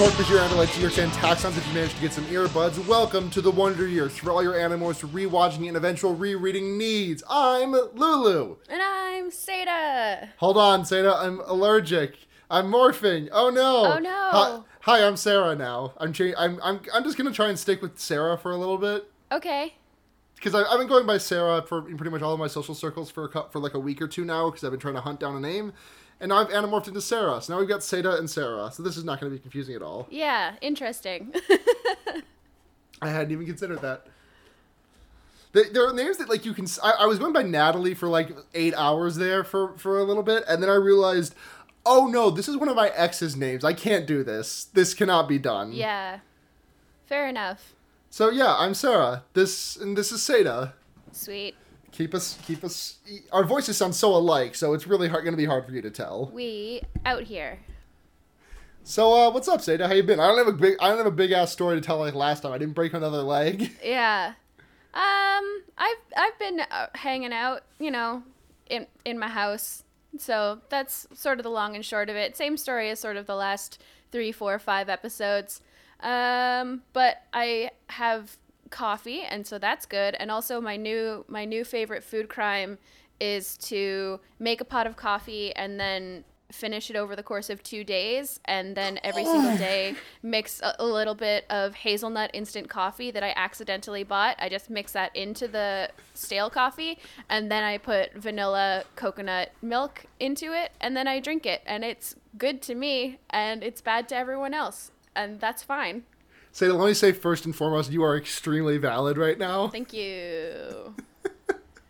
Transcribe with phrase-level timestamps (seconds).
[0.00, 2.82] Torque your Andalite to your taxxons if you managed to get some earbuds.
[2.86, 7.22] Welcome to the Wonder Yeerks for all your Animorphs rewatching and eventual rereading needs.
[7.28, 8.56] I'm Lulu.
[8.70, 10.30] And I'm Satah.
[10.38, 11.22] Hold on, Satah.
[11.22, 12.16] I'm allergic.
[12.50, 13.28] I'm morphing.
[13.30, 13.92] Oh no.
[13.92, 14.10] Oh, no.
[14.30, 15.92] Hi, hi I'm Sarah now.
[15.98, 18.78] I'm, cha- I'm I'm I'm just gonna try and stick with Sarah for a little
[18.78, 19.74] bit Okay.
[20.34, 23.10] because I've been going by Sarah for in pretty much all of my social circles
[23.10, 25.20] for a, for like a week or two now because I've been trying to hunt
[25.20, 25.74] down a name,
[26.20, 27.40] and now I've animorphed into Sarah.
[27.40, 28.70] So now we've got Satah and Sarah.
[28.72, 30.06] So this is not going to be confusing at all.
[30.10, 31.32] Yeah, interesting.
[33.02, 34.06] I hadn't even considered that.
[35.52, 36.66] There there are names that like you can.
[36.82, 40.44] I was going by Natalie for like eight hours there for for a little bit,
[40.46, 41.34] and then I realized,
[41.84, 43.64] oh no, this is one of my ex's names.
[43.64, 44.64] I can't do this.
[44.66, 45.72] This cannot be done.
[45.72, 46.20] yeah.
[47.06, 47.74] Fair enough.
[48.10, 49.24] So yeah, I'm Sarah.
[49.32, 50.74] This and this is Satah.
[51.10, 51.56] Sweet.
[51.92, 52.98] Keep us keep us.
[53.32, 55.82] Our voices sound so alike, so it's really hard, going to be hard for you
[55.82, 56.30] to tell.
[56.32, 57.58] We out here.
[58.84, 59.86] So uh, what's up, Satah?
[59.86, 60.20] How you been?
[60.20, 62.14] I don't have a big I don't have a big ass story to tell like
[62.14, 62.52] last time.
[62.52, 63.72] I didn't break another leg.
[63.84, 64.34] Yeah.
[64.92, 68.24] Um, I've I've been uh, hanging out, you know,
[68.68, 69.84] in in my house.
[70.18, 72.36] So that's sort of the long and short of it.
[72.36, 73.80] Same story as sort of the last
[74.10, 75.60] three, four, five episodes.
[76.00, 78.36] Um, but I have
[78.70, 80.16] coffee, and so that's good.
[80.18, 82.78] And also, my new my new favorite food crime
[83.20, 87.62] is to make a pot of coffee and then finish it over the course of
[87.62, 92.68] two days and then every single day mix a, a little bit of hazelnut instant
[92.68, 94.36] coffee that i accidentally bought.
[94.38, 100.06] I just mix that into the stale coffee and then i put vanilla coconut milk
[100.18, 101.62] into it and then i drink it.
[101.66, 106.04] And it's good to me and it's bad to everyone else and that's fine
[106.52, 109.68] Satah, let me say first and foremost, you are extremely valid right now.
[109.68, 110.94] thank you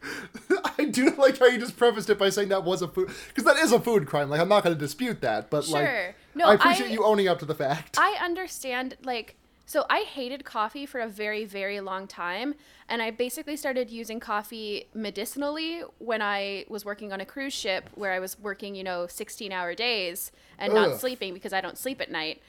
[0.78, 3.44] I do like how you just prefaced it by saying that was a food because
[3.44, 4.30] that is a food crime.
[4.30, 7.28] Like I'm not going to dispute that, but like No, I appreciate I- you owning
[7.28, 7.96] up to the fact.
[7.98, 12.54] I understand like so I hated coffee for a very very long time
[12.88, 17.88] and I basically started using coffee medicinally when I was working on a cruise ship
[17.94, 22.00] where I was working, you know, 16-hour days and not sleeping because I don't sleep
[22.00, 22.42] at night.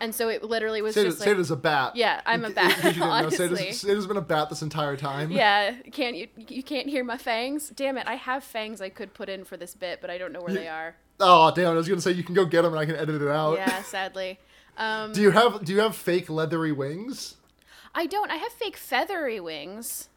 [0.00, 1.96] And so it literally was Satah, just like Satah's a bat.
[1.96, 3.48] Yeah, I'm a bat, in case you didn't know, honestly.
[3.48, 5.30] Satah's, Satah's been a bat this entire time.
[5.30, 7.70] yeah, can't you you can't hear my fangs?
[7.70, 10.32] Damn it, I have fangs I could put in for this bit, but I don't
[10.32, 10.96] know where they are.
[11.20, 11.68] Oh damn!
[11.68, 13.28] I was going to say you can go get them and I can edit it
[13.28, 13.56] out.
[13.56, 14.40] Yeah, sadly.
[14.76, 17.36] Um Do you have Do you have fake leathery wings?
[17.94, 18.30] I don't.
[18.32, 20.08] I have fake feathery wings.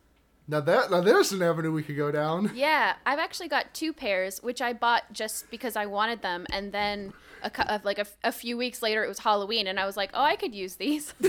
[0.48, 2.52] Now that now there's an avenue we could go down.
[2.56, 6.72] Yeah, I've actually got two pairs, which I bought just because I wanted them, and
[6.72, 7.14] then
[7.44, 10.10] a, like a, f- a few weeks later, it was Halloween, and I was like,
[10.14, 11.14] oh, I could use these.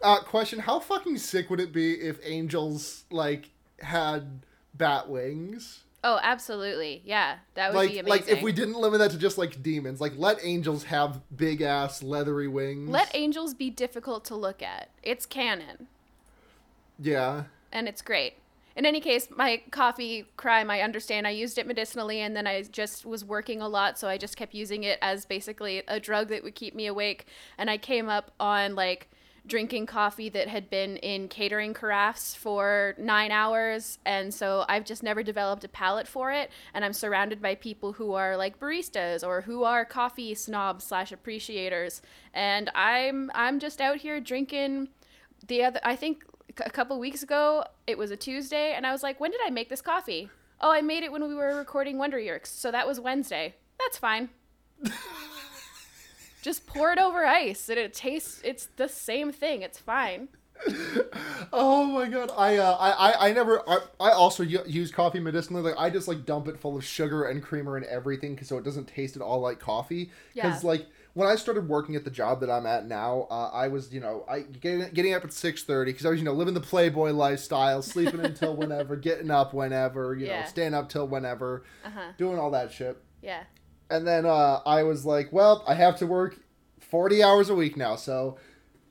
[0.00, 3.50] Uh, question: How fucking sick would it be if angels like
[3.80, 4.42] had
[4.74, 5.82] bat wings?
[6.04, 9.36] oh, absolutely, yeah, that would Like, be like if we didn't limit that to just
[9.38, 12.88] like demons, like let angels have big ass leathery wings.
[12.88, 14.88] let angels be difficult to look at.
[15.02, 15.88] It's canon,
[16.98, 17.44] yeah.
[17.72, 18.34] And it's great.
[18.76, 21.26] In any case, my coffee crime, I understand.
[21.26, 24.36] I used it medicinally, and then I just was working a lot, so I just
[24.36, 27.26] kept using it as basically a drug that would keep me awake.
[27.58, 29.10] And I came up on like
[29.48, 35.02] drinking coffee that had been in catering carafes for nine hours, and so I've just
[35.02, 36.48] never developed a palate for it.
[36.72, 41.10] And I'm surrounded by people who are like baristas or who are coffee snobs slash
[41.10, 42.00] appreciators,
[42.32, 44.90] and I'm I'm just out here drinking
[45.46, 46.24] the other i think
[46.64, 49.50] a couple weeks ago it was a tuesday and i was like when did i
[49.50, 50.28] make this coffee
[50.60, 53.98] oh i made it when we were recording wonder yeerks so that was wednesday that's
[53.98, 54.28] fine
[56.42, 60.28] just pour it over ice and it tastes it's the same thing it's fine
[61.52, 65.62] Oh my god, I uh, I I, never I, I also use coffee medicinally.
[65.62, 68.64] Like I just like dump it full of sugar and creamer and everything so it
[68.64, 70.10] doesn't taste at all like coffee.
[70.34, 70.68] Because Yeah.
[70.68, 70.86] like
[71.18, 73.98] when I started working at the job that I'm at now, uh, I was you
[73.98, 76.60] know I getting getting up at six thirty because I was you know living the
[76.60, 82.12] playboy lifestyle, sleeping until whenever, getting up whenever, you know, staying up till whenever, uh-huh
[82.18, 83.02] doing all that shit.
[83.20, 83.42] yeah
[83.90, 86.38] And then uh, I was like, well, I have to work
[86.78, 88.38] 40 hours a week now, so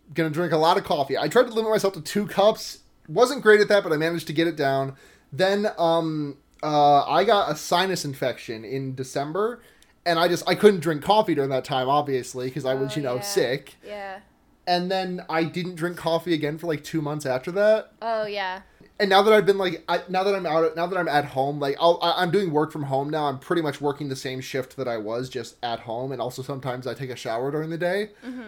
[0.10, 1.18] I'm gonna drink a lot of coffee.
[1.18, 2.80] I tried to limit myself to two cups.
[3.08, 4.98] Wasn't great at that, but I managed to get it down.
[5.32, 9.62] Then um, uh, I got a sinus infection in December,
[10.08, 12.96] and I just I couldn't drink coffee during that time, obviously, because I was Oh,
[12.96, 13.22] you know yeah.
[13.22, 13.76] sick.
[13.86, 14.20] yeah
[14.66, 17.92] And then I didn't drink coffee again for like two months after that.
[18.02, 18.62] oh yeah
[19.00, 21.26] And now that I've been like, I, now that I'm out, now that I'm at
[21.26, 23.26] home, like I'll, I, I'm doing work from home now.
[23.28, 26.42] I'm pretty much working the same shift that I was just at home, and also
[26.42, 28.10] sometimes I take a shower during the day.
[28.24, 28.42] Hmm.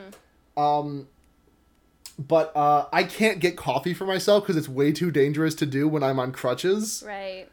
[0.59, 1.07] Um,
[2.17, 5.87] but uh, I can't get coffee for myself because it's way too dangerous to do
[5.87, 7.47] when I'm on crutches, right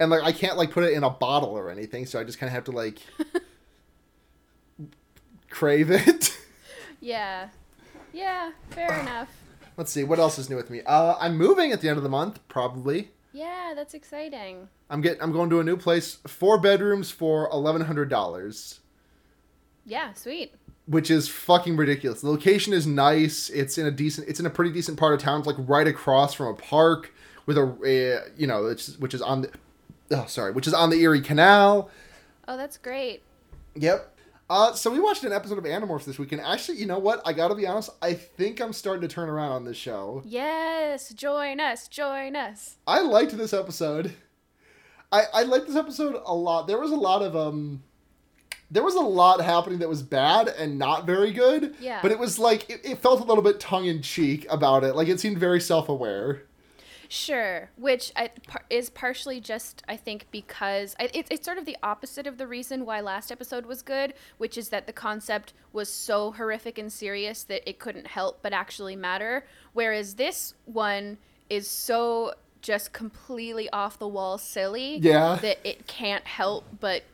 [0.00, 2.06] and like I can't like put it in a bottle or anything.
[2.06, 2.98] So I just kind of have to like
[5.58, 6.36] crave it.
[7.00, 7.48] Yeah.
[8.12, 9.28] Yeah, fair enough.
[9.76, 10.82] Let's see what else is new with me.
[10.86, 13.10] Uh, I'm moving at the end of the month, probably.
[13.32, 14.68] Yeah, that's exciting.
[14.90, 18.80] I'm getting I'm going to a new place, four bedrooms for eleven hundred dollars,
[19.84, 20.54] Yeah, sweet.
[20.86, 22.20] which is fucking ridiculous.
[22.22, 23.48] The location is nice.
[23.50, 24.28] It's in a decent.
[24.28, 25.40] It's in a pretty decent part of town.
[25.40, 27.12] It's like right across from a park
[27.46, 29.50] with a, a you know, it's, which is on the.
[30.10, 31.90] Oh, sorry, which is on the Erie Canal.
[32.48, 33.22] Oh, that's great.
[33.76, 34.14] Yep.
[34.50, 37.20] Uh, so we watched an episode of Animorphs this week, and actually, you know what?
[37.26, 37.90] I gotta be honest.
[38.00, 40.22] I think I'm starting to turn around on this show.
[40.24, 42.76] Yes, join us, join us.
[42.86, 44.14] I liked this episode.
[45.12, 46.66] I I liked this episode a lot.
[46.66, 47.82] There was a lot of um
[48.70, 51.74] there was a lot happening that was bad and not very good.
[51.80, 52.00] Yeah.
[52.02, 54.94] But it was like it, it felt a little bit tongue in cheek about it.
[54.94, 56.42] Like it seemed very self aware.
[57.10, 61.64] Sure, which I, par- is partially just I think because I, it, it's sort of
[61.64, 65.54] the opposite of the reason why last episode was good, which is that the concept
[65.72, 69.46] was so horrific and serious that it couldn't help but actually matter.
[69.72, 71.16] Whereas this one
[71.48, 75.36] is so just completely off the wall silly Yeah.
[75.40, 77.04] that it can't help but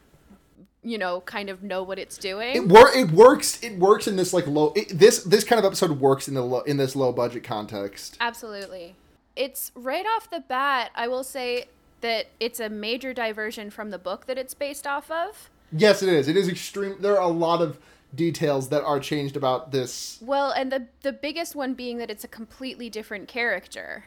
[0.82, 2.56] you know kind of know what it's doing.
[2.56, 5.64] It wor- it works it works in this like low it, this this kind of
[5.64, 8.16] episode works in the low, in this low budget context.
[8.20, 8.96] Absolutely.
[9.36, 11.66] It's right off the bat, I will say
[12.00, 15.50] that it's a major diversion from the book that it's based off of.
[15.72, 16.28] Yes, it is.
[16.28, 17.78] It is extreme there are a lot of
[18.14, 20.18] details that are changed about this.
[20.20, 24.04] Well, and the the biggest one being that it's a completely different character.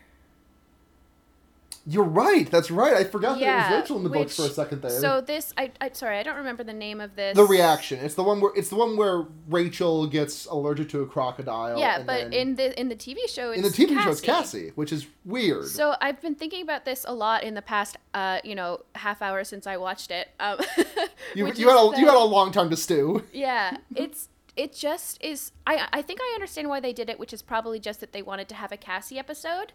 [1.89, 2.49] You're right.
[2.51, 2.93] That's right.
[2.95, 4.91] I forgot that it was Rachel in the books for a second there.
[4.91, 7.35] So this I I sorry, I don't remember the name of this.
[7.35, 7.99] the reaction.
[7.99, 11.79] It's the one where it's the one where Rachel gets allergic to a crocodile.
[11.79, 14.73] Yeah, but in the in the TV show it's in the TV show it's Cassie,
[14.75, 15.67] which is weird.
[15.67, 19.21] So I've been thinking about this a lot in the past uh, you know, half
[19.21, 20.29] hour since I watched it.
[20.39, 20.59] Um,
[21.35, 23.23] you you had a you had a long time to stew.
[23.33, 25.51] Yeah, it's it just is.
[25.65, 28.23] I I think I understand why they did it, which is probably just that they
[28.23, 29.73] wanted to have a Cassie episode,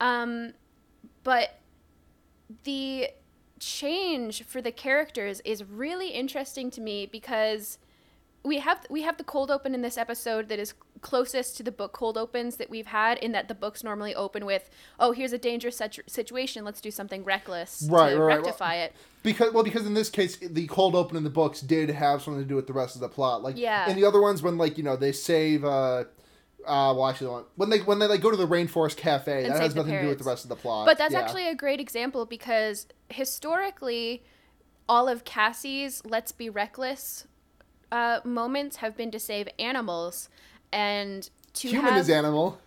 [0.00, 0.54] um,
[1.24, 1.58] but
[2.64, 3.08] the
[3.58, 7.78] change for the characters is really interesting to me because
[8.44, 11.72] we have we have the cold open in this episode that is closest to the
[11.72, 14.68] book cold opens that we've had in that the books normally open with
[15.00, 18.36] oh here's a dangerous situ- situation let's do something reckless Right, to right, right.
[18.36, 18.92] rectify it
[19.22, 22.42] Because well, because in this case, the cold open in the books did have something
[22.42, 23.42] to do with the rest of the plot.
[23.42, 23.88] Like Yeah.
[23.88, 25.64] in the other ones, when like you know they save.
[25.64, 26.04] uh
[26.66, 29.60] uh, well, actually, when they when they like go to the rainforest cafe, And that
[29.62, 30.86] has nothing to do with the rest of the plot.
[30.86, 31.20] But that's Yeah.
[31.20, 34.22] actually a great example because historically,
[34.88, 37.26] all of Cassie's "Let's be reckless"
[37.92, 40.28] uh, moments have been to save animals,
[40.72, 42.58] and to human have, is animal.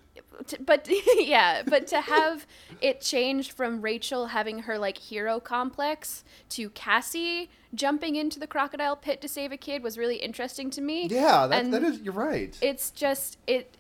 [0.45, 2.45] t- but yeah, but to have
[2.81, 8.95] it changed from Rachel having her like hero complex to Cassie jumping into the crocodile
[8.95, 11.07] pit to save a kid was really interesting to me.
[11.07, 12.00] Yeah, that, And that is.
[12.00, 12.57] You're right.
[12.61, 13.75] it's just it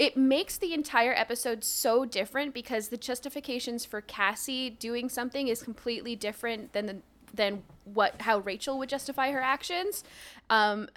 [0.00, 5.62] it makes the entire episode so different because the justifications for Cassie doing something is
[5.62, 6.96] completely different than the,
[7.34, 10.02] than what how Rachel would justify her actions.
[10.48, 10.88] Um,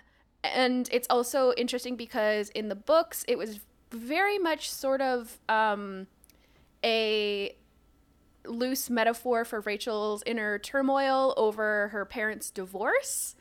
[0.41, 3.59] and it's also interesting because in the books it was
[3.91, 6.07] very much sort of um,
[6.81, 7.57] a
[8.45, 13.35] loose metaphor for Rachel's inner turmoil over her parents' divorce.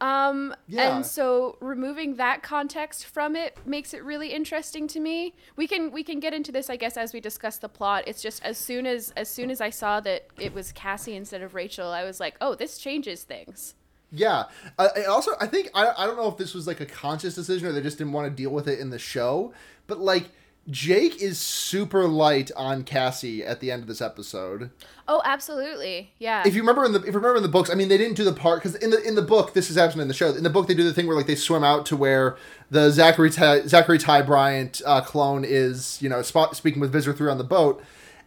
[0.00, 0.96] Um, Yeah.
[0.96, 5.34] and so removing that context from it makes it really interesting to me.
[5.56, 8.04] We can we can get into this, I guess, as we discuss the plot.
[8.06, 11.40] It's just as soon as as soon as I saw that it was Cassie instead
[11.40, 13.74] of Rachel, I was like, oh, this changes things.
[14.12, 14.44] Yeah.
[14.78, 17.34] Uh, I also, I think I, I don't know if this was like a conscious
[17.34, 19.52] decision or they just didn't want to deal with it in the show,
[19.86, 20.28] but like
[20.68, 24.70] Jake is super light on Cassie at the end of this episode.
[25.06, 26.42] Oh, absolutely, yeah.
[26.44, 28.16] If you remember in the if you remember in the books, I mean, they didn't
[28.16, 30.30] do the part because in the in the book, this is actually in the show.
[30.34, 32.36] In the book, they do the thing where like they swim out to where
[32.70, 37.12] the Zachary Ty, Zachary Ty Bryan uh, clone is, you know, spot, speaking with Visser
[37.12, 37.80] Three on the boat,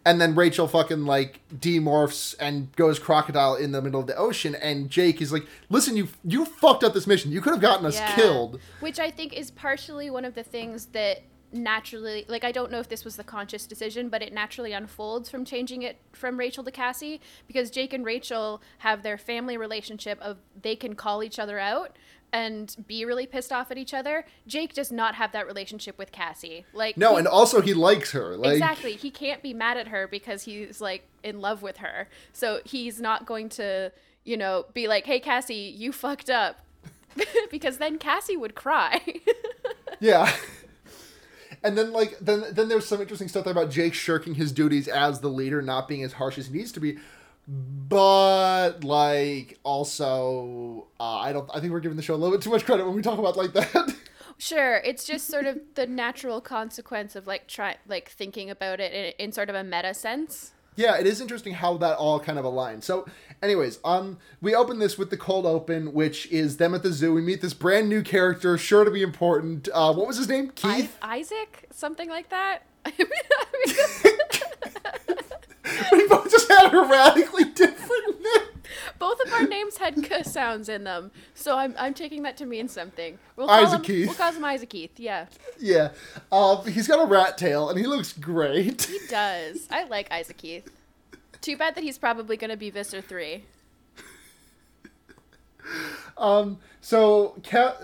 [0.06, 4.56] and then Rachel fucking like demorphs and goes crocodile in the middle of the ocean,
[4.56, 7.34] and Jake is like, "Listen, you you fucked up this mission.
[7.34, 8.16] You could have gotten us Yeah.
[8.16, 12.72] killed." Which I think is partially one of the things that naturally, like, I don't
[12.72, 16.38] know if this was the conscious decision, but it naturally unfolds from changing it from
[16.38, 21.24] Rachel to Cassie because Jake and Rachel have their family relationship of they can call
[21.24, 21.96] each other out
[22.32, 24.24] and be really pissed off at each other.
[24.46, 26.66] Jake does not have that relationship with Cassie.
[26.74, 28.36] Like, No, he- and also he likes her.
[28.38, 28.94] Like, exactly.
[28.94, 32.08] He can't be mad at her because he's like in love with her.
[32.32, 33.92] So he's not going to,
[34.24, 36.58] you know, be like, "Hey Cassie, you fucked up."
[37.52, 39.02] because then Cassie would cry.
[40.02, 40.34] Yeah.
[41.64, 44.88] And then like then then there's some interesting stuff there about Jake shirking his duties
[44.88, 46.98] as the leader, not being as harsh as he needs to be.
[47.48, 51.50] But like also, uh, I don't.
[51.54, 53.20] I think we're giving the show a little bit too much credit when we talk
[53.20, 53.96] about like that.
[54.42, 58.94] Sure, it's just sort of the natural consequence of like try like thinking about it
[58.94, 60.54] in, in sort of a meta sense.
[60.80, 62.84] Yeah, it is interesting how that all kind of aligns.
[62.84, 63.06] So,
[63.44, 67.14] anyways, um, we open this with the cold open, which is them at the zoo.
[67.14, 69.68] We meet this brand new character, sure to be important.
[69.74, 70.54] Uh, what was his name?
[70.64, 70.98] I- Keith.
[71.02, 72.60] Isaac, something like that.
[75.92, 78.59] we both just had a radically different name.
[79.00, 82.46] Both of our names had k sounds in them, so I'm I'm taking that to
[82.46, 83.18] mean something.
[83.36, 84.08] We'll Isaac him, Keith.
[84.08, 85.00] We'll call him Isaac Keith.
[85.00, 85.26] Yeah,
[85.60, 85.90] Yeah,
[86.32, 88.84] um, he's got a rat tail, and he looks great.
[88.84, 89.68] he does.
[89.72, 90.70] I like Isaac Keith.
[91.42, 93.46] Too bad that he's probably going to be Visser three.
[96.18, 97.76] Um, so Ca-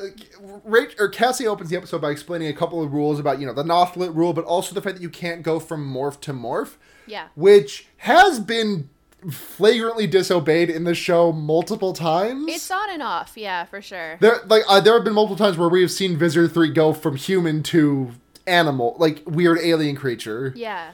[0.68, 3.54] Rach- or Cassie opens the episode by explaining a couple of rules about you know
[3.54, 6.76] the Nothlit rule, but also the fact that you can't go from morph to morph,
[7.06, 7.28] Yeah.
[7.36, 8.90] which has been
[9.32, 12.46] flagrantly disobeyed in the show multiple times.
[12.48, 14.18] It's on and off, yeah, for sure.
[14.20, 16.94] there like uh, there have been multiple times where we have seen Visser Three go
[16.94, 18.12] from human to
[18.48, 20.92] animal, like weird alien creature, Yeah.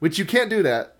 [0.00, 0.94] which you can't do that.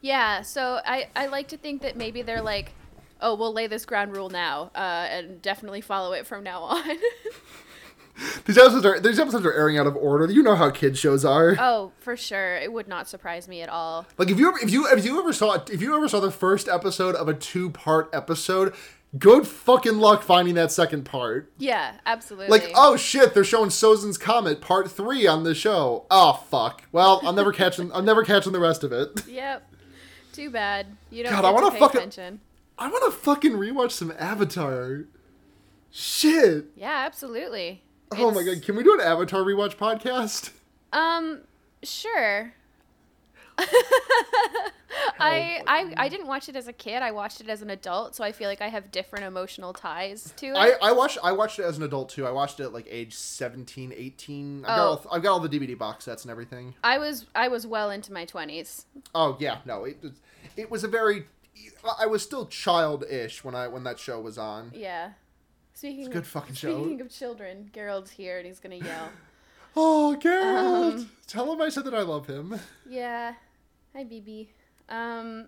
[0.00, 2.72] Yeah, so I, I like to think that maybe they're like,
[3.20, 6.82] oh, we'll lay this ground rule now, uh, and definitely follow it from now on.
[8.44, 10.30] These episodes are these episodes are airing out of order.
[10.30, 11.56] You know how kids shows are.
[11.58, 12.56] oh, for sure.
[12.56, 14.06] It would not surprise me at all.
[14.18, 16.30] Like if you ever, if you if you ever saw if you ever saw the
[16.30, 18.72] first episode of a two part episode,
[19.18, 21.50] good fucking luck finding that second part.
[21.58, 22.50] Yeah, absolutely.
[22.56, 26.06] Like oh shit, they're showing Sozin's Comet part three on the show.
[26.10, 26.82] Oh fuck.
[26.92, 29.22] Well, I'm never catching I'm never catching the rest of it.
[29.28, 29.68] Yep.
[30.32, 30.86] Too bad.
[31.10, 32.40] You don't God, I wanna to fucking- attention.
[32.78, 35.04] I want to fucking rewatch some Avatar.
[35.90, 36.66] Shit.
[36.74, 37.83] Yeah, absolutely.
[38.12, 40.50] Oh my god, can we do an Avatar rewatch podcast?
[40.92, 41.40] Um,
[41.82, 42.52] sure.
[45.18, 47.02] I, I I didn't watch it as a kid.
[47.02, 50.32] I watched it as an adult, so I feel like I have different emotional ties
[50.36, 50.56] to it.
[50.56, 52.26] I, I watched I watched it as an adult too.
[52.26, 54.64] I watched it at like age 17, 18.
[54.64, 54.82] I've, got Oh.
[54.88, 56.74] all, I've got all the DVD box sets and everything.
[56.84, 58.86] I was I was well into my twenties.
[59.14, 59.98] Oh yeah, no, it
[60.56, 61.26] it was a very
[61.98, 64.72] I was still childish when I when that show was on.
[64.74, 65.10] Yeah.
[65.74, 66.80] Speaking good of, fucking show.
[66.82, 69.10] Speaking of children, Gerald's here and he's gonna yell.
[69.76, 70.94] Oh, Gerald!
[71.00, 72.54] Um, Tell him I said that I love him.
[72.88, 73.34] yeah.
[73.92, 74.46] Hi, BB.
[74.88, 75.46] Um,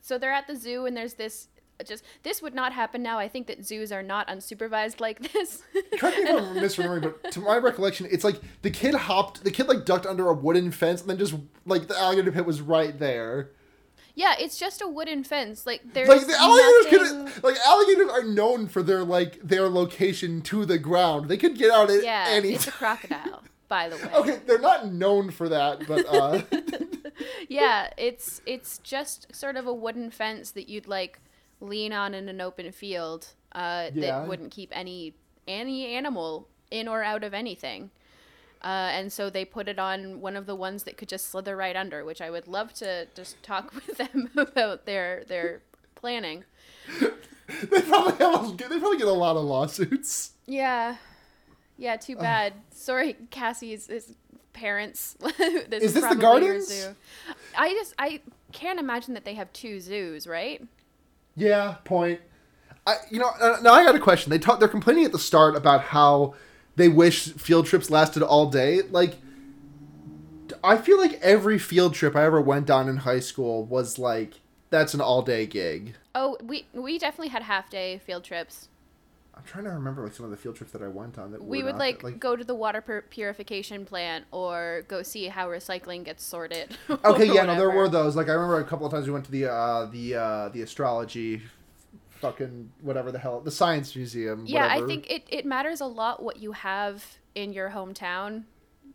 [0.00, 1.46] so they're at the zoo and there's this.
[1.86, 3.20] Just this would not happen now.
[3.20, 5.62] I think that zoos are not unsupervised like this.
[5.96, 9.50] Correct me if I'm misremembering, but to my recollection, it's like the kid hopped, the
[9.52, 12.60] kid like ducked under a wooden fence, and then just like the alligator pit was
[12.60, 13.50] right there.
[14.14, 15.64] Yeah, it's just a wooden fence.
[15.66, 19.68] Like there's Like the alligators nothing- could, like alligators are known for their like their
[19.68, 21.28] location to the ground.
[21.28, 24.10] They could get out at Yeah, any it's a crocodile, by the way.
[24.14, 26.42] Okay, they're not known for that, but uh,
[27.48, 31.20] Yeah, it's it's just sort of a wooden fence that you'd like
[31.60, 34.20] lean on in an open field uh, Yeah.
[34.20, 35.14] that wouldn't keep any
[35.46, 37.90] any animal in or out of anything.
[38.62, 41.56] Uh, and so they put it on one of the ones that could just slither
[41.56, 45.60] right under, which I would love to just talk with them about their their
[45.94, 46.44] planning.
[47.00, 50.32] they probably have they probably get a lot of lawsuits.
[50.46, 50.96] Yeah,
[51.76, 51.96] yeah.
[51.96, 52.54] Too bad.
[52.70, 54.14] Sorry, Cassie's his
[54.52, 55.16] parents.
[55.38, 56.88] this Is this the Gardens?
[57.56, 58.20] I just I
[58.52, 60.62] can't imagine that they have two zoos, right?
[61.34, 62.20] Yeah, point.
[62.86, 64.30] I you know uh, now I got a question.
[64.30, 66.34] They talk they're complaining at the start about how
[66.76, 68.82] they wish field trips lasted all day.
[68.82, 69.16] Like
[70.64, 74.40] I feel like every field trip I ever went on in high school was like
[74.70, 75.94] that's an all day gig.
[76.14, 78.68] Oh, we we definitely had half day field trips.
[79.34, 81.42] I'm trying to remember like some of the field trips that I went on that
[81.42, 85.26] we would not like, that- go to the water pur- purification plant or go see
[85.28, 86.76] how recycling gets sorted.
[87.04, 88.14] Okay, yeah, no, there were those.
[88.14, 90.62] Like I remember a couple of times we went to the uh the uh the
[90.62, 91.42] astrology
[92.22, 96.22] fucking whatever the hell the science museum Yeah, I think it, it matters a lot
[96.22, 98.44] what you have in your hometown,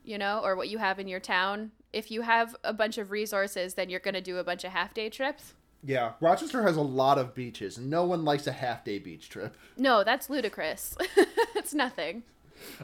[0.03, 1.71] you know, or what you have in your town.
[1.91, 4.71] If you have a bunch of resources, then you're going to do a bunch of
[4.71, 5.53] half day trips.
[5.83, 9.55] Yeah, Rochester has a lot of beaches, no one likes a half day beach trip.
[9.77, 10.95] No, that's ludicrous.
[11.55, 12.23] it's nothing.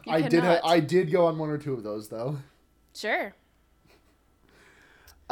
[0.06, 0.44] You I did.
[0.44, 2.38] Ha- I did go on one or two of those though.
[2.94, 3.34] Sure.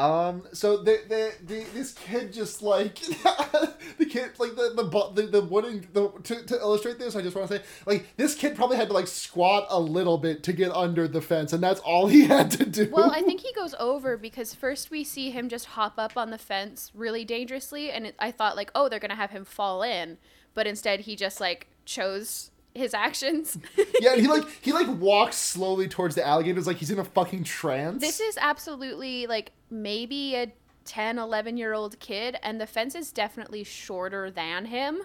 [0.01, 0.43] Um.
[0.53, 2.95] So the the, the this kid just like
[3.97, 7.35] the kid like the the the, the wooden the to, to illustrate this I just
[7.35, 10.53] want to say like this kid probably had to like squat a little bit to
[10.53, 12.89] get under the fence and that's all he had to do.
[12.91, 16.31] Well, I think he goes over because first we see him just hop up on
[16.31, 19.83] the fence really dangerously, and it, I thought like, oh, they're gonna have him fall
[19.83, 20.17] in,
[20.53, 23.57] but instead he just like chose his actions.
[23.99, 27.03] yeah, and he like he like walks slowly towards the alligators like he's in a
[27.05, 28.01] fucking trance.
[28.01, 30.51] this is absolutely like maybe a
[30.85, 35.01] 10, 11 year old kid, and the fence is definitely shorter than him,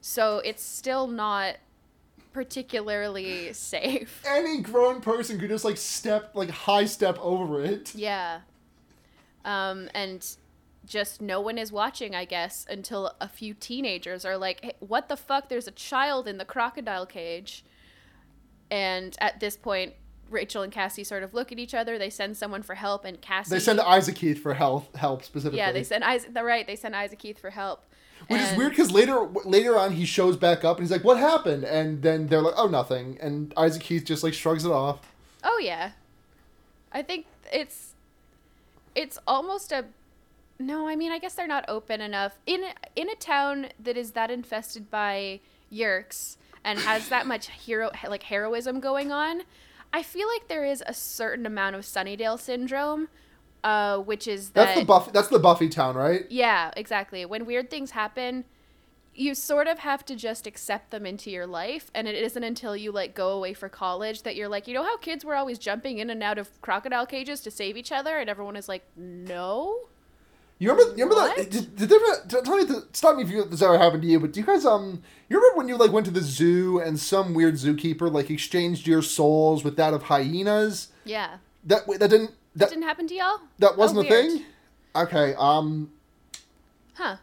[0.00, 1.56] so it's still not
[2.32, 4.22] particularly safe.
[4.28, 7.94] Any grown person could just like step like high step over it.
[7.94, 8.40] Yeah.
[9.44, 10.26] Um, and
[10.86, 15.08] just no one is watching, I guess, until a few teenagers are like, hey, "What
[15.08, 15.48] the fuck?
[15.48, 17.64] There's a child in the crocodile cage."
[18.70, 19.94] And at this point,
[20.30, 21.98] Rachel and Cassie sort of look at each other.
[21.98, 23.50] They send someone for help, and Cassie.
[23.50, 25.58] They send Isaac Keith for help help specifically.
[25.58, 26.30] Yeah, they send Isaac.
[26.34, 26.66] Right.
[26.66, 27.84] They send Isaac Keith for help.
[28.28, 31.18] Which is weird because later later on he shows back up and he's like, "What
[31.18, 35.00] happened?" And then they're like, "Oh, nothing." And Isaac Keith just like shrugs it off.
[35.42, 35.92] Oh yeah.
[36.90, 37.94] I think it's
[38.94, 39.84] it's almost a
[40.58, 42.38] no, I mean I guess they're not open enough.
[42.46, 42.64] In
[42.96, 45.40] in a town that is that infested by
[45.72, 49.42] yeerks and has that much hero like heroism going on,
[49.92, 53.08] I feel like there is a certain amount of Sunnydale syndrome
[53.62, 55.10] uh which is that That's the Buffy.
[55.12, 56.26] That's the Buffy town, right?
[56.30, 57.24] yeah, exactly.
[57.24, 58.44] When weird things happen,
[59.14, 62.76] you sort of have to just accept them into your life, and it isn't until
[62.76, 65.58] you like go away for college that you're like, you know how kids were always
[65.58, 68.84] jumping in and out of crocodile cages to save each other, and everyone is like,
[68.96, 69.88] no.
[70.64, 70.96] You remember?
[70.96, 71.36] You remember What?
[71.36, 71.50] that?
[71.50, 74.08] Did, did they ever, tell me, th- stop me if you, this ever happened to
[74.08, 74.18] you.
[74.18, 75.02] But do you guys um?
[75.28, 78.86] You remember when you like went to the zoo and some weird zookeeper like exchanged
[78.86, 80.88] your souls with that of hyenas?
[81.04, 83.40] Yeah, That that didn't that didn't happen to y'all.
[83.58, 84.30] that wasn't Oh, a weird.
[84.30, 84.42] thing.
[84.96, 85.34] Okay.
[85.36, 85.90] Um.
[86.94, 87.16] Huh?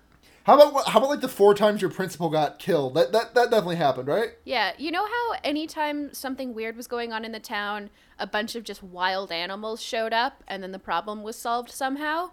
[0.44, 2.96] How about how about like the four times your principal got killed?
[2.96, 4.32] That that that definitely happened, right?
[4.44, 8.56] Yeah, you know how anytime something weird was going on in the town, a bunch
[8.56, 12.32] of just wild animals showed up, and then the problem was solved somehow.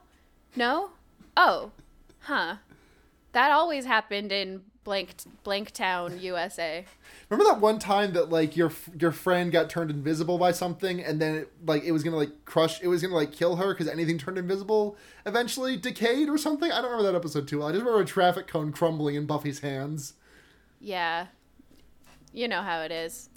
[0.57, 0.91] No?
[1.39, 1.71] Oh,
[2.23, 2.57] huh.
[3.31, 6.85] That always happened in blank blank town, USA.
[7.29, 11.21] Remember that one time that like your your friend got turned invisible by something, and
[11.21, 13.87] then it, like it was gonna like crush, it was gonna like kill her because
[13.87, 14.97] anything turned invisible
[15.27, 16.73] eventually decayed or something.
[16.73, 17.69] I don't remember that episode too well.
[17.69, 20.15] I just remember a traffic cone crumbling in Buffy's hands.
[20.81, 21.27] Yeah.
[22.33, 23.31] You know how it is.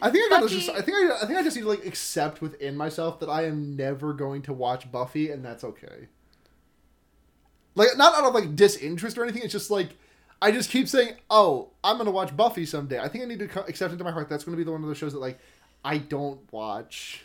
[0.00, 0.70] I think I got Buffy- just.
[0.70, 3.44] I think I, I think I just need to like accept within myself that I
[3.44, 6.08] am never going to watch Buffy, and that's okay.
[7.74, 9.42] Like not out of like disinterest or anything.
[9.42, 9.90] It's just like
[10.40, 13.48] I just keep saying, "Oh, I'm gonna watch Buffy someday." I think I need to
[13.48, 15.38] co- accept into my heart that's gonna be the one of those shows that like
[15.84, 17.24] I don't watch,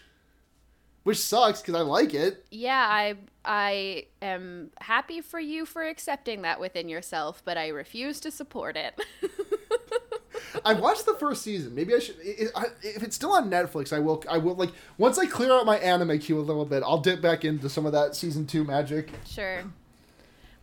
[1.03, 2.45] which sucks because I like it.
[2.51, 8.19] Yeah, I I am happy for you for accepting that within yourself, but I refuse
[8.21, 8.99] to support it.
[10.65, 11.73] I watched the first season.
[11.75, 12.15] Maybe I should.
[12.21, 14.23] if it's still on Netflix, I will.
[14.29, 16.83] I will like once I clear out my anime queue a little bit.
[16.83, 19.09] I'll dip back into some of that season two magic.
[19.25, 19.63] Sure.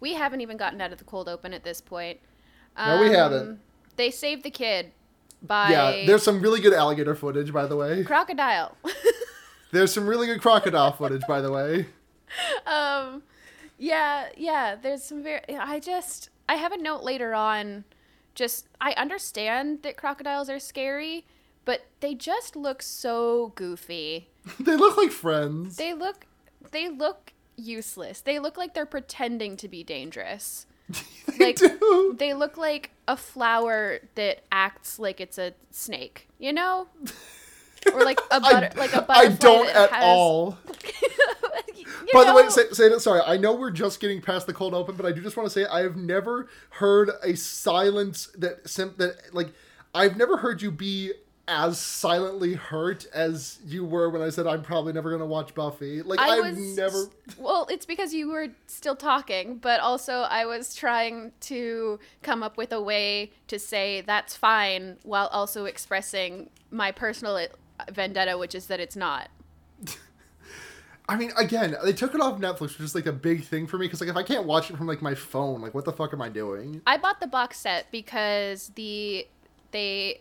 [0.00, 2.20] We haven't even gotten out of the cold open at this point.
[2.76, 3.48] No, we haven't.
[3.48, 3.60] Um,
[3.96, 4.92] They saved the kid
[5.42, 8.02] by Yeah, there's some really good alligator footage, by the way.
[8.04, 8.76] crocodile.
[9.72, 11.86] There's some really good crocodile footage, by the way.
[12.64, 13.24] um,
[13.76, 14.76] yeah, yeah.
[14.76, 15.40] There's some very.
[15.58, 17.84] I just I have a note later on.
[18.36, 21.26] Just I understand that crocodiles are scary,
[21.64, 24.28] but they just look so goofy.
[24.60, 25.76] they look like friends.
[25.76, 26.26] They look
[26.70, 28.20] they look useless.
[28.20, 30.66] They look like they're pretending to be dangerous.
[31.38, 32.14] they like- do.
[32.18, 36.88] They look like a flower that acts like it's a snake, you know?
[37.92, 39.14] Or like a butter, I, like a butterfly.
[39.14, 40.58] I don't at has- all.
[42.12, 43.00] By the way, say, say that.
[43.00, 45.48] Sorry, I know we're just getting past the cold open, but I do just want
[45.48, 49.52] to say I have never heard a silence that sim- that like
[49.94, 51.12] I've never heard you be
[51.46, 56.02] as silently hurt as you were when I said I'm probably never gonna watch Buffy.
[56.02, 57.06] Like I I've was never.
[57.38, 62.56] Well, it's because you were still talking, but also I was trying to come up
[62.56, 67.46] with a way to say that's fine while also expressing my personal uh,
[67.92, 69.28] vendetta, which is that it's not.
[71.08, 73.76] I mean, again, they took it off Netflix, which is like a big thing for
[73.76, 75.92] me because like if I can't watch it from like my phone, like what the
[75.92, 76.80] fuck am I doing?
[76.86, 79.26] I bought the box set because the
[79.72, 80.20] they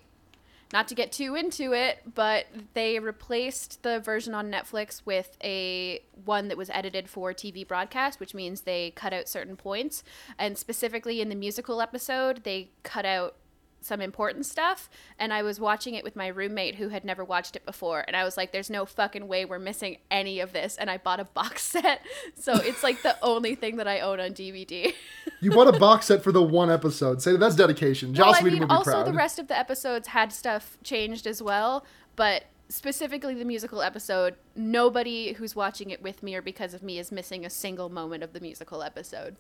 [0.74, 6.04] not to get too into it, but they replaced the version on Netflix with a
[6.26, 10.04] one that was edited for TV broadcast, which means they cut out certain points.
[10.40, 13.36] And specifically in the musical episode, they cut out
[13.84, 14.90] some important stuff.
[15.18, 18.04] And I was watching it with my roommate who had never watched it before.
[18.08, 20.78] And I was like, there's no fucking way we're missing any of this.
[20.78, 22.02] And I bought a box set.
[22.36, 24.94] So it's like the only thing that I own on DVD.
[25.42, 27.22] You bought a box set for the one episode.
[27.22, 28.14] Say that's dedication.
[28.14, 29.08] Joss well, I mean, would be also proud.
[29.08, 34.36] the rest of the episodes had stuff changed as well, but specifically the musical episode,
[34.56, 38.24] nobody who's watching it with me or because of me is missing a single moment
[38.24, 39.36] of the musical episode.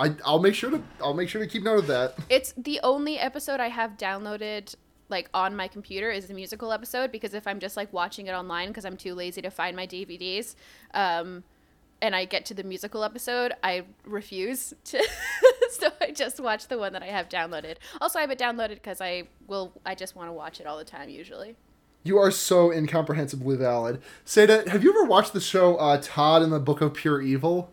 [0.00, 2.14] I, I'll make sure to I'll make sure to keep note of that.
[2.30, 4.74] It's the only episode I have downloaded
[5.10, 8.32] like on my computer is the musical episode because if I'm just like watching it
[8.32, 10.54] online because I'm too lazy to find my DVDs,
[10.94, 11.44] um,
[12.00, 15.06] and I get to the musical episode, I refuse to
[15.70, 17.76] so I just watch the one that I have downloaded.
[18.00, 19.72] Also, I have it downloaded because I will.
[19.84, 21.56] I just want to watch it all the time usually.
[22.02, 24.00] You are so incomprehensibly valid.
[24.24, 27.70] Satah, have you ever watched the show uh, Todd and the Book of Pure Evil?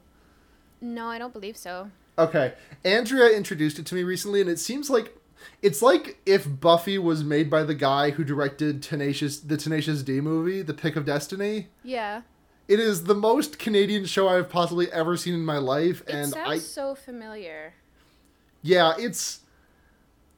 [0.82, 1.92] No, I don't believe so.
[2.18, 2.54] Okay.
[2.84, 5.16] Andrea introduced it to me recently, and it seems like
[5.62, 10.22] it's like if Buffy was made by the guy who directed Tenacious the Tenacious D
[10.22, 11.68] movie, The Pick of Destiny.
[11.84, 12.22] Yeah.
[12.68, 16.30] It is the most Canadian show I've possibly ever seen in my life, It and
[16.32, 17.74] sounds I so familiar.
[18.62, 19.40] yeah, it's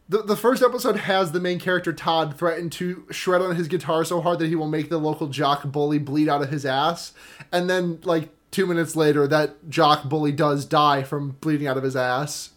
[0.07, 4.03] the the first episode has the main character Todd threaten to shred on his guitar
[4.05, 7.13] so hard that he will make the local jock bully bleed out of his ass,
[7.51, 11.83] and then like two minutes later, that jock bully does die from bleeding out of
[11.83, 12.51] his ass.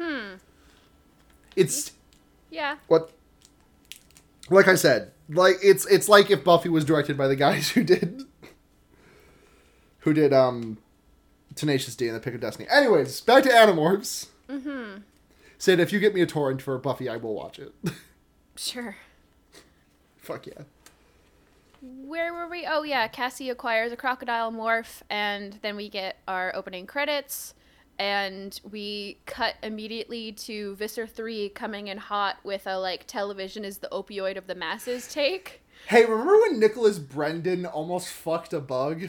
[0.00, 0.34] Hmm.
[1.56, 1.92] It's
[2.50, 2.76] Yeah.
[2.86, 3.10] what
[4.50, 7.84] like i said like it's it's like if buffy was directed by the guys who
[7.84, 8.22] did
[10.00, 10.78] who did um
[11.54, 15.00] tenacious d and the pick of destiny anyways back to animorphs Mm-hmm.
[15.58, 17.74] said if you get me a torrent for buffy i will watch it
[18.56, 18.96] Sure.
[20.16, 20.62] fuck yeah
[21.80, 22.66] Where were we?
[22.66, 27.54] Oh yeah, Cassie acquires a crocodile morph, and then we get our opening credits,
[27.98, 33.78] and we cut immediately to Visser three coming in hot with a like television is
[33.78, 35.62] the opioid of the masses take.
[35.86, 39.08] hey remember when nicholas brendon almost fucked a bug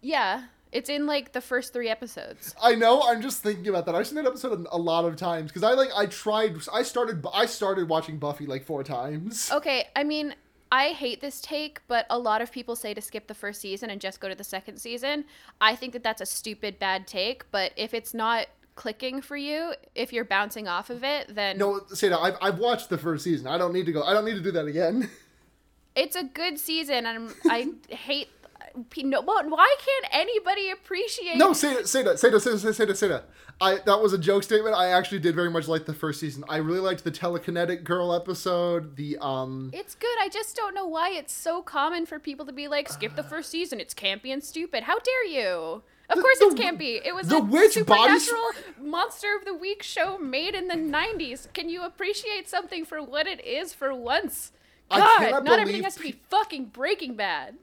[0.00, 2.54] Yeah, it's in like the first three episodes.
[2.62, 5.50] i know i'm just thinking about that i've seen that episode a lot of times
[5.50, 9.88] because i like i tried i started i started watching buffy like four times Okay,
[9.96, 10.34] I mean,
[10.70, 13.90] I hate this take, but a lot of people say to skip the first season
[13.90, 15.24] and just go to the second season.
[15.60, 19.72] I think that that's a stupid bad take, but if it's not clicking for you,
[19.94, 23.24] if you're bouncing off of it, then no say that I've, I've watched the first
[23.24, 25.10] season i don't need to go i don't need to do that again
[25.98, 28.28] it's a good season and I hate
[29.04, 32.74] no, but why can't anybody appreciate No, say that, say that, say that, say that,
[32.74, 33.24] say that, say that.
[33.60, 34.74] I that was a joke statement.
[34.76, 36.44] I actually did very much like the first season.
[36.48, 38.96] I really liked the telekinetic girl episode.
[38.96, 40.16] The um, It's good.
[40.20, 43.22] I just don't know why it's so common for people to be like, skip the
[43.22, 43.80] first season.
[43.80, 44.84] It's campy and stupid.
[44.84, 45.82] How dare you?
[46.10, 47.00] Of The- course the- it's campy.
[47.04, 50.74] It was the a witch body supernatural monster of the week show made in the
[50.74, 51.52] 90s.
[51.52, 54.52] Can you appreciate something for what it is for once?
[54.90, 57.56] God, not everything has to be fucking Breaking Bad.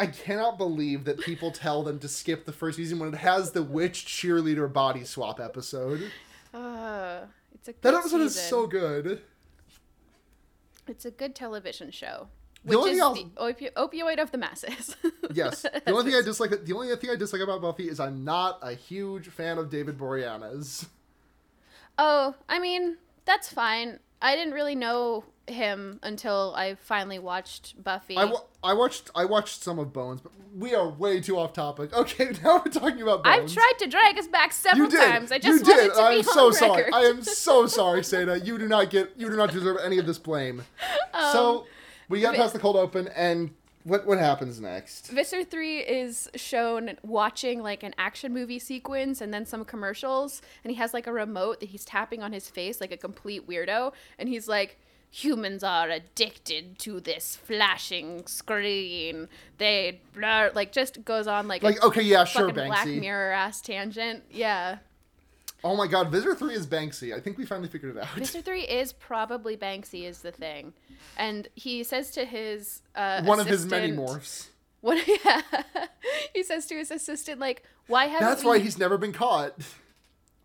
[0.00, 3.52] I cannot believe that people tell them to skip the first season when it has
[3.52, 6.10] the witch cheerleader body swap episode.
[6.54, 7.20] Uh,
[7.54, 9.20] it's a good That episode is so good.
[10.88, 12.28] It's a good television show.
[12.64, 14.96] The Which only is thing the opi- opioid of the masses.
[15.34, 15.62] Yes.
[15.62, 18.58] The only thing I dislike, the only thing I dislike about Buffy is I'm not
[18.62, 20.86] a huge fan of David Boreanaz.
[21.98, 24.00] Oh, I mean, that's fine.
[24.20, 28.16] I didn't really know him until I finally watched Buffy.
[28.16, 31.52] I, wa- I watched I watched some of Bones, but we are way too off
[31.52, 31.90] topic.
[32.00, 33.50] Okay, now we're talking about Bones.
[33.50, 35.10] I've tried to drag us back several You did.
[35.10, 35.32] times.
[35.32, 35.92] I just you did.
[35.92, 36.90] I am so sorry.
[36.92, 38.44] I am so sorry, Satah.
[38.44, 39.12] You do not get.
[39.16, 40.62] You do not deserve any of this blame.
[41.14, 41.66] Um, so
[42.08, 43.50] we got past the cold open, and
[43.84, 45.08] what what happens next?
[45.08, 50.70] Visser 3 is shown watching like an action movie sequence and then some commercials and
[50.70, 53.92] he has like a remote that he's tapping on his face like a complete weirdo
[54.18, 54.78] and he's like
[55.10, 61.78] humans are addicted to this flashing screen they blah, like just goes on like Like,
[61.78, 64.78] a okay, yeah, sure, fucking black mirror ass tangent yeah
[65.62, 67.14] Oh my God, Visser Three is Banksy.
[67.14, 68.08] I think we finally figured it out.
[68.16, 68.42] Mr.
[68.44, 70.72] 3 is probably Banksy is the thing
[71.18, 74.48] and he says to his uh One of his many morphs.
[74.80, 75.06] What?
[75.06, 75.42] Yeah.
[76.34, 79.52] he says to his assistant, like, "Why haven't That's we-" why he's never been caught.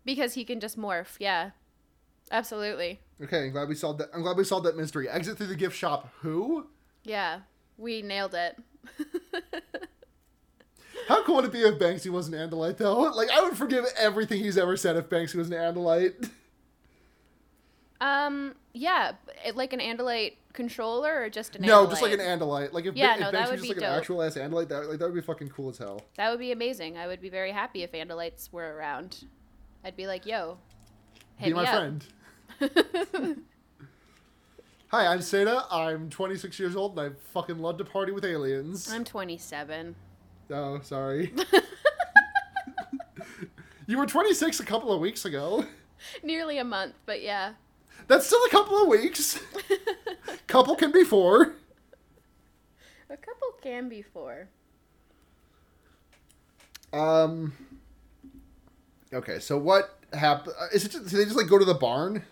[0.04, 1.52] because he can just morph." Yeah,
[2.30, 3.00] absolutely.
[3.22, 4.08] Okay, I'm glad we solved that.
[4.14, 5.08] I'm glad we solved that mystery.
[5.08, 6.12] Exit through the gift shop.
[6.20, 6.66] Who?
[7.04, 7.40] Yeah,
[7.78, 8.56] we nailed it.
[11.08, 13.10] How cool would it be if Banksy was an Andalite, though?
[13.14, 16.30] Like, I would forgive everything he's ever said if Banksy was an Andalite.
[18.00, 19.12] um, yeah,
[19.44, 21.90] it, like an Andalite controller or just an No, Andalite?
[21.90, 22.72] just like an Andalite.
[22.72, 23.98] Like, if, Yeah, if no, Banksy that was would just be like an dope.
[23.98, 26.02] actual ass Andalite, that, like, that would be fucking cool as hell.
[26.16, 26.96] That would be amazing.
[26.98, 29.24] I would be very happy if Andalites were around.
[29.84, 30.58] I'd be like, "Yo,
[31.36, 32.04] hit be my up." friend.
[34.88, 35.64] Hi, I'm Satah.
[35.70, 38.90] I'm 26 years old and I fucking love to party with aliens.
[38.90, 39.94] I'm 27.
[40.50, 41.34] Oh, sorry.
[43.86, 45.66] you were 26 a couple of weeks ago.
[46.22, 47.54] Nearly a month, but yeah.
[48.08, 49.38] That's still a couple of weeks.
[50.46, 51.56] couple can be four.
[53.10, 54.48] A couple can be four.
[56.92, 57.52] Um.
[59.12, 60.54] Okay, so what happened?
[60.72, 60.92] Is it?
[60.92, 62.24] Just, do they just like go to the barn?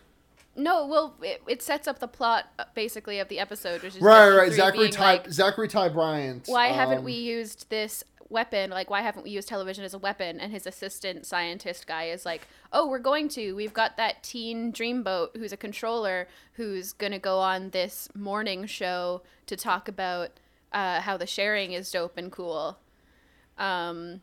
[0.57, 4.01] No, well, it, it sets up the plot uh, basically of the episode, which is
[4.01, 4.53] Right, right.
[4.53, 6.43] Zachary Ty, like, Zachary Ty Bryan.
[6.47, 8.71] Why haven't um, we used this weapon?
[8.71, 10.38] Like, why haven't we used television as a weapon?
[10.38, 13.53] And his assistant scientist guy is like, oh, we're going to.
[13.55, 18.67] We've got that teen dreamboat who's a controller who's going to go on this morning
[18.67, 20.31] show to talk about
[20.73, 22.79] uh, how the sharing is dope and cool.
[23.59, 24.21] Um,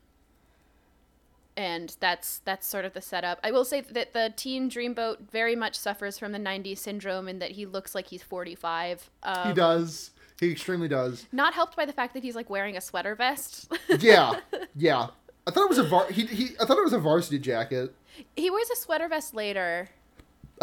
[1.58, 3.40] and that's that's sort of the setup.
[3.44, 7.40] I will say that the teen dreamboat very much suffers from the '90s syndrome in
[7.40, 9.10] that he looks like he's 45.
[9.24, 10.12] Um, he does.
[10.40, 11.28] He extremely does.
[11.32, 13.72] Not helped by the fact that he's like wearing a sweater vest.
[14.00, 14.40] yeah,
[14.76, 15.08] yeah.
[15.46, 17.94] I thought it was a var- he, he I thought it was a varsity jacket.
[18.36, 19.90] he wears a sweater vest later.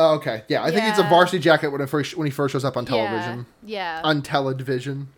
[0.00, 0.44] Oh, okay.
[0.48, 2.76] Yeah, I think it's a varsity jacket when it first when he first shows up
[2.76, 3.46] on television.
[3.64, 3.96] Yeah.
[3.96, 4.00] Yeah.
[4.04, 5.08] On television.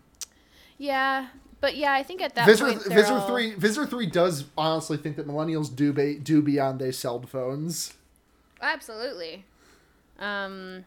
[0.79, 1.29] yeah.
[1.61, 4.97] But yeah, I think at that Visser point Visser all- three Visser three does honestly
[4.97, 7.95] think that millennials do be, do beyond their cell phones.
[8.63, 9.45] Absolutely.
[10.19, 10.85] Um,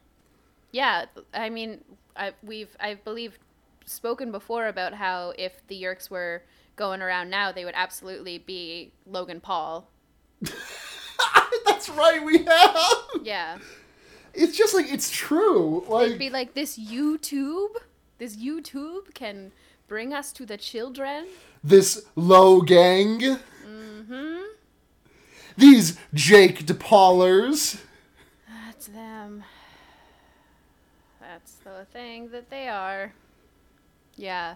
[0.71, 1.81] yeah, I mean,
[2.15, 3.37] I we've I believe
[3.85, 6.41] spoken before about how if the Yeerks were
[6.75, 9.87] going around now, they would absolutely be Logan Paul.
[11.65, 12.77] That's right, we have.
[13.23, 13.57] Yeah,
[14.33, 15.83] It's just like it's true.
[15.87, 17.69] Like it'd Like be like this YouTube.
[18.17, 19.51] This YouTube can
[19.87, 21.27] bring us to the children.
[21.63, 23.39] this Logang.
[23.67, 24.41] Mm-hmm.
[25.57, 27.81] These Jake DePaulers.
[28.65, 29.43] That's them.
[31.21, 33.13] That's the thing that they are.
[34.15, 34.55] Yeah.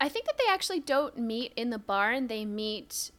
[0.00, 2.26] I think that they actually don't meet in the barn.
[2.28, 3.10] They meet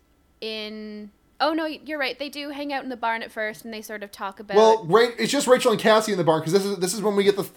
[0.42, 1.12] in.
[1.40, 2.18] Oh no, you're right.
[2.18, 4.58] They do hang out in the barn at first, and they sort of talk about.
[4.58, 7.02] Well, Ra- it's just Rachel and Cassie in the barn because this is this is
[7.02, 7.48] when we get the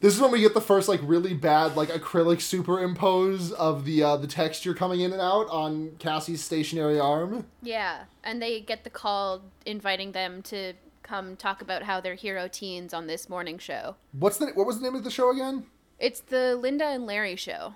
[0.00, 4.02] this is when we get the first like really bad like acrylic superimpose of the
[4.02, 7.46] uh, the texture coming in and out on Cassie's stationary arm.
[7.62, 12.48] yeah, and they get the call inviting them to come talk about how they're hero
[12.48, 13.96] teens on this morning show.
[14.12, 15.66] What's the what was the name of the show again?
[15.98, 17.74] It's the Linda and Larry show.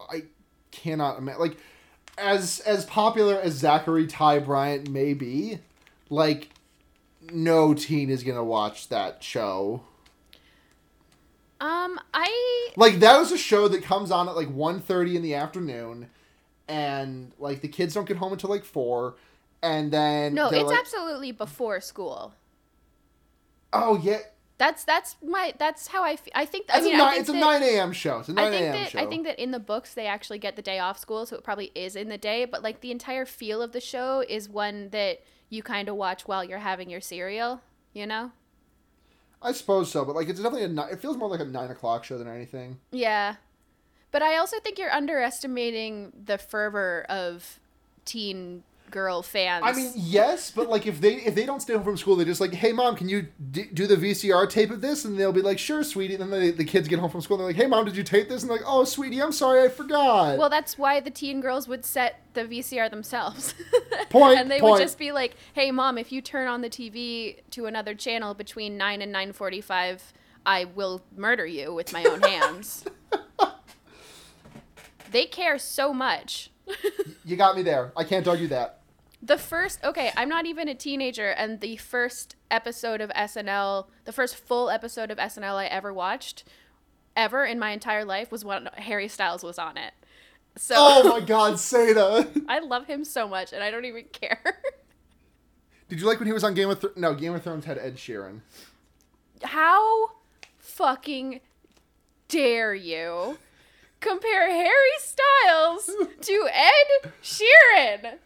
[0.00, 0.24] I
[0.70, 1.56] cannot imagine like
[2.16, 5.58] as as popular as Zachary Ty Bryan may be,
[6.08, 6.50] like
[7.30, 9.82] no teen is gonna watch that show.
[11.62, 15.34] Um, I Like that was a show that comes on at like 1.30 in the
[15.34, 16.10] afternoon,
[16.68, 19.16] and like the kids don't get home until like four,
[19.62, 22.34] and then no, it's like, absolutely before school.
[23.72, 24.18] oh yeah,
[24.58, 27.10] That's that's my that's how I fe- I think it's I mean a I nine,
[27.10, 27.92] think it's a nine a.m.
[27.92, 28.20] show.
[28.20, 28.72] It's a I nine think a.m.
[28.72, 28.98] that show.
[28.98, 31.44] I think that in the books they actually get the day off school, so it
[31.44, 32.44] probably is in the day.
[32.44, 36.26] But like the entire feel of the show is one that you kind of watch
[36.28, 37.60] while you're having your cereal.
[37.92, 38.32] You know?
[39.42, 41.70] I suppose so, but like it's definitely a ni- it feels more like a nine
[41.70, 42.78] o'clock show than anything.
[42.90, 43.36] Yeah.
[44.10, 47.58] But I also think you're underestimating the fervor of
[48.04, 49.64] teen girl fans.
[49.66, 52.26] I mean, yes, but like if they if they don't stay home from school, they're
[52.26, 55.04] just like, hey mom, can you d- do the VCR tape of this?
[55.04, 56.14] And they'll be like, sure, sweetie.
[56.14, 57.96] And then they, the kids get home from school, and they're like, hey mom, did
[57.96, 58.42] you tape this?
[58.42, 60.38] And they're like, oh, sweetie, I'm sorry, I forgot.
[60.38, 63.54] Well, that's why the teen girls would set the VCR themselves.
[64.10, 64.38] Point.
[64.38, 64.72] And they point.
[64.72, 68.34] would just be like, "Hey, mom, if you turn on the TV to another channel
[68.34, 70.12] between nine and nine forty-five,
[70.44, 72.84] I will murder you with my own hands."
[75.12, 76.50] they care so much.
[77.24, 77.92] you got me there.
[77.96, 78.80] I can't argue that.
[79.24, 84.12] The first, okay, I'm not even a teenager, and the first episode of SNL, the
[84.12, 86.42] first full episode of SNL I ever watched,
[87.16, 89.92] ever in my entire life, was when Harry Styles was on it.
[90.56, 92.44] So Oh my God, Satah.
[92.48, 94.60] I love him so much, and I don't even care.
[95.88, 96.96] Did you like when he was on Game of Thrones?
[96.96, 98.40] No, Game of Thrones had Ed Sheeran.
[99.44, 100.10] How
[100.58, 101.40] fucking
[102.28, 103.38] dare you
[104.00, 105.90] compare Harry Styles
[106.22, 108.18] to Ed Sheeran?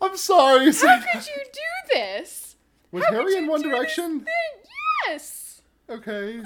[0.00, 0.72] I'm sorry.
[0.72, 1.60] How could you do
[1.92, 2.56] this?
[2.92, 4.24] Was How Harry in One Direction?
[5.06, 5.62] Yes.
[5.88, 6.40] Okay.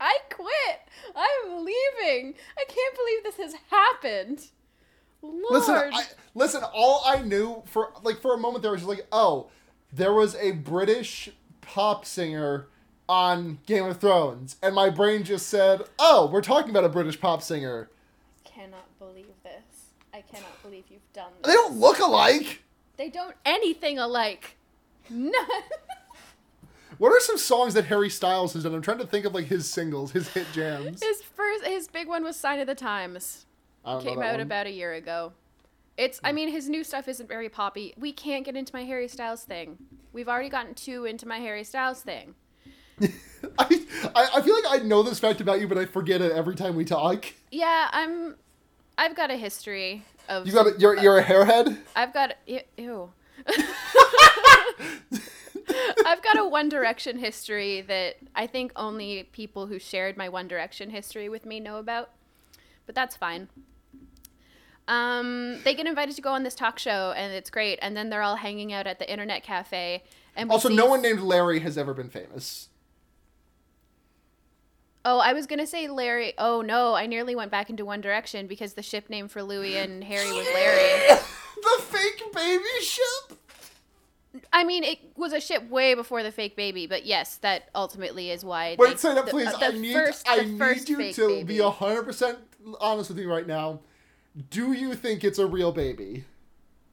[0.00, 0.80] I quit.
[1.14, 2.34] I'm leaving.
[2.58, 4.46] I can't believe this has happened.
[5.22, 5.44] Lord.
[5.50, 6.62] Listen, I, listen.
[6.72, 9.50] All I knew for like for a moment there was just like, oh,
[9.92, 12.66] there was a British pop singer
[13.08, 17.20] on Game of Thrones, and my brain just said, oh, we're talking about a British
[17.20, 17.90] pop singer.
[18.44, 19.26] cannot believe.
[20.14, 21.48] I cannot believe you've done that.
[21.48, 22.62] They don't look alike.
[22.96, 24.56] They don't anything alike.
[25.10, 25.32] None.
[26.98, 28.74] What are some songs that Harry Styles has done?
[28.74, 31.02] I'm trying to think of like his singles, his hit jams.
[31.02, 33.46] His first, his big one was "Sign of the Times."
[33.84, 34.40] I don't Came that out one.
[34.42, 35.32] about a year ago.
[35.96, 36.36] It's, I hmm.
[36.36, 37.92] mean, his new stuff isn't very poppy.
[37.96, 39.78] We can't get into my Harry Styles thing.
[40.12, 42.36] We've already gotten too into my Harry Styles thing.
[43.58, 46.30] I, I I feel like I know this fact about you, but I forget it
[46.30, 47.24] every time we talk.
[47.50, 48.36] Yeah, I'm.
[48.98, 50.46] I've got a history of.
[50.46, 50.80] You got it.
[50.80, 51.78] You're you're a hairhead.
[51.96, 52.60] I've got ew.
[52.76, 53.12] ew.
[56.04, 60.48] I've got a One Direction history that I think only people who shared my One
[60.48, 62.10] Direction history with me know about.
[62.86, 63.48] but that's fine.
[64.88, 67.78] Um, they get invited to go on this talk show, and it's great.
[67.80, 70.02] And then they're all hanging out at the internet cafe.
[70.34, 72.68] And Also, no one named Larry has ever been famous.
[75.04, 76.32] Oh, I was gonna say Larry.
[76.38, 79.76] Oh no, I nearly went back into One Direction because the ship name for Louis
[79.76, 81.18] and Harry was Larry.
[81.62, 83.38] the fake baby ship.
[84.52, 88.30] I mean, it was a ship way before the fake baby, but yes, that ultimately
[88.30, 88.76] is why.
[88.78, 89.48] Wait, they- say that the- please.
[89.48, 89.92] uh, the I need.
[89.92, 91.42] first- I need you to baby.
[91.58, 92.38] be hundred percent
[92.80, 93.80] honest with me right now.
[94.50, 96.24] Do you think it's a real baby?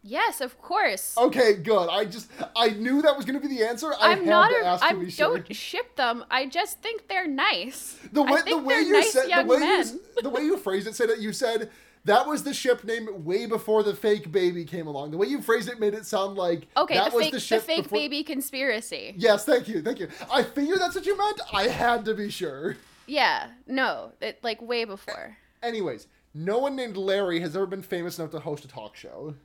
[0.01, 1.15] Yes, of course.
[1.17, 1.87] Okay, good.
[1.89, 3.93] I just I knew that was going to be the answer.
[3.99, 4.49] I I'm had not.
[4.49, 5.37] to A, I be sure.
[5.37, 6.23] don't ship them.
[6.31, 7.97] I just think they're nice.
[8.13, 9.85] The way the way you nice said the way men.
[9.87, 11.69] you the way you phrased it said that you said
[12.05, 15.11] that was the ship name way before the fake baby came along.
[15.11, 17.39] The way you phrased it made it sound like Okay, that the was fake, the
[17.55, 19.15] the, fake before- baby conspiracy.
[19.17, 20.07] Yes, thank you, thank you.
[20.31, 21.41] I figured that's what you meant.
[21.51, 22.77] I had to be sure.
[23.05, 25.35] Yeah, no, it like way before.
[25.61, 29.35] Anyways, no one named Larry has ever been famous enough to host a talk show.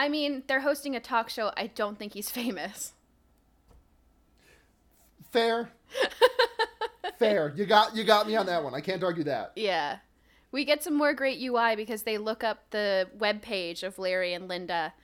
[0.00, 1.52] I mean, they're hosting a talk show.
[1.58, 2.94] I don't think he's famous.
[5.30, 5.70] Fair.
[7.18, 7.52] Fair.
[7.54, 8.74] You got you got me on that one.
[8.74, 9.52] I can't argue that.
[9.56, 9.98] Yeah.
[10.52, 14.32] We get some more great UI because they look up the web page of Larry
[14.32, 14.94] and Linda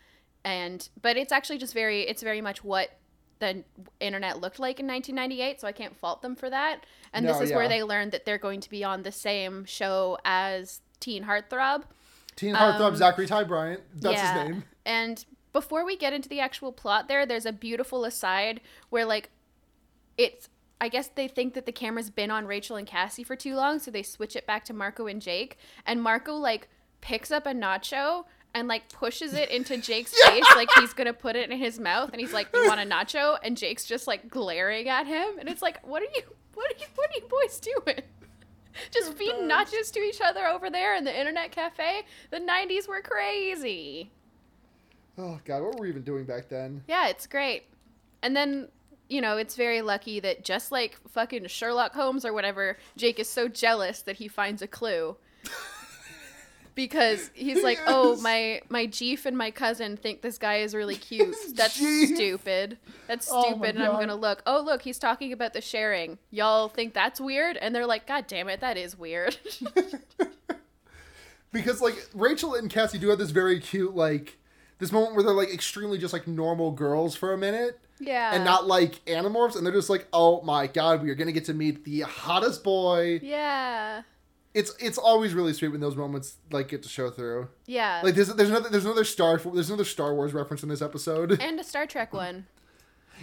[0.45, 2.89] and but it's actually just very it's very much what
[3.39, 3.65] the
[4.01, 6.87] internet looked like in 1998, so I can't fault them for that.
[7.13, 7.57] And this is yeah.
[7.57, 11.83] where they learned that they're going to be on the same show as Teen Heartthrob.
[12.37, 13.79] Teen Heartthrob Um, Zachary Ty Bryan.
[13.95, 14.39] That's yeah.
[14.39, 14.65] his name.
[14.85, 19.31] And before we get into the actual plot there, there's a beautiful aside where like
[20.19, 23.55] it's I guess they think that the camera's been on Rachel and Cassie for too
[23.55, 25.57] long, so they switch it back to Marco and Jake.
[25.87, 26.69] And Marco like
[27.01, 31.37] picks up a nacho and like pushes it into Jake's face like he's gonna put
[31.37, 33.39] it in his mouth and he's like, You want a nacho?
[33.43, 36.23] And Jake's just like glaring at him and it's like, What are you
[36.53, 38.03] what are you what are you boys doing?
[38.91, 42.03] Just They're feeding nachos to each other over there in the internet cafe.
[42.31, 44.11] The 90s were crazy.
[45.19, 46.83] Oh god, what were we even doing back then?
[46.87, 47.65] Yeah, it's great.
[48.23, 48.69] And then,
[49.09, 53.29] you know, it's very lucky that just like fucking Sherlock Holmes or whatever, Jake is
[53.29, 55.17] so jealous that he finds a clue.
[56.77, 60.95] Because he's like, "Oh, my my chief and my cousin think this guy is really
[61.11, 61.35] cute.
[61.55, 62.15] That's Jeef.
[62.15, 62.79] stupid.
[63.09, 64.43] That's Oh stupid." and I'm going to look.
[64.47, 66.19] "Oh, look, he's talking about the sharing.
[66.31, 69.37] Y'all think that's weird?" And they're like, "God damn it, that is weird."
[71.53, 74.39] because like Rachel and Cassie do have this very cute like
[74.79, 78.35] this moment where they're like extremely just like normal girls for a minute yeah.
[78.35, 81.47] and not like animorphs and they're just like oh my god we are gonna get
[81.47, 84.03] to meet the hottest boy Yeah.
[84.57, 88.01] It's it's always really sweet when those moments like get to show through Yeah.
[88.03, 91.41] like there's there's another there's another star there's another Star Wars reference in this episode
[91.43, 92.47] and a Star Trek one.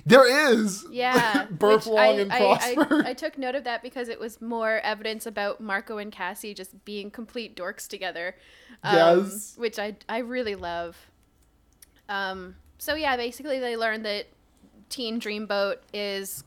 [0.06, 3.64] there is Yeah, Burp which Long I, and I- Prosper I, I took note of
[3.66, 8.36] that because it was more evidence about Marco and Cassie just being complete dorks together.
[8.84, 9.56] Um, Yes.
[9.58, 10.96] which I I really love.
[12.10, 14.26] Um, so yeah, basically they learned that
[14.90, 16.44] Teen Dreamboat is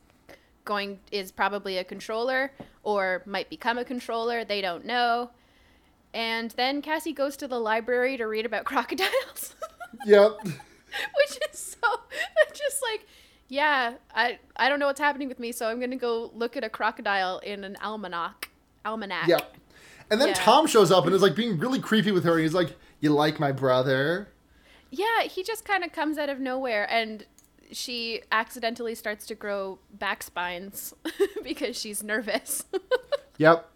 [0.66, 2.52] going is probably a controller
[2.82, 4.44] or might become a controller.
[4.44, 5.30] They don't know.
[6.12, 9.54] And then Cassie goes to the library to read about crocodiles.
[10.04, 11.88] yep which is so
[12.54, 13.06] just like
[13.48, 16.64] yeah i i don't know what's happening with me so i'm gonna go look at
[16.64, 18.50] a crocodile in an almanac
[18.84, 19.54] almanac yep
[20.10, 20.34] and then Yeah.
[20.34, 23.10] Tom shows up and is like being really creepy with her and he's like you
[23.10, 24.28] like my brother
[24.90, 27.24] yeah he just kind of comes out of nowhere and
[27.72, 30.94] she accidentally starts to grow back spines
[31.42, 32.64] because she's nervous
[33.38, 33.70] yep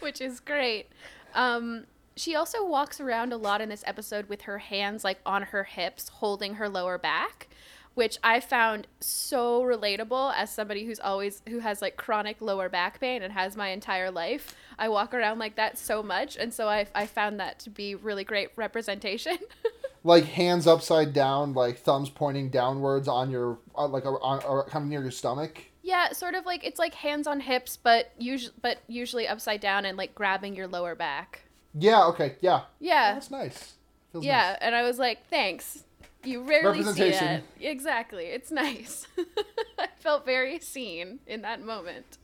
[0.00, 0.88] which is great.
[1.34, 1.84] Um,
[2.16, 5.64] she also walks around a lot in this episode with her hands like on her
[5.64, 7.48] hips, holding her lower back,
[7.94, 13.00] which I found so relatable as somebody who's always who has like chronic lower back
[13.00, 14.54] pain and has my entire life.
[14.78, 17.94] I walk around like that so much, and so I I found that to be
[17.94, 19.38] really great representation.
[20.04, 24.64] like hands upside down, like thumbs pointing downwards on your uh, like uh, on, or
[24.66, 25.62] kind of near your stomach.
[25.82, 29.84] yeah, sort of like it's like hands on hips, but usually but usually upside down
[29.84, 31.42] and like grabbing your lower back.
[31.78, 32.04] Yeah.
[32.06, 32.36] Okay.
[32.40, 32.62] Yeah.
[32.80, 33.14] Yeah.
[33.14, 33.74] That's nice.
[34.12, 34.58] Feels Yeah, nice.
[34.60, 35.84] and I was like, thanks.
[36.24, 37.42] You rarely see that.
[37.60, 38.26] Exactly.
[38.26, 39.06] It's nice.
[39.78, 42.18] I felt very seen in that moment.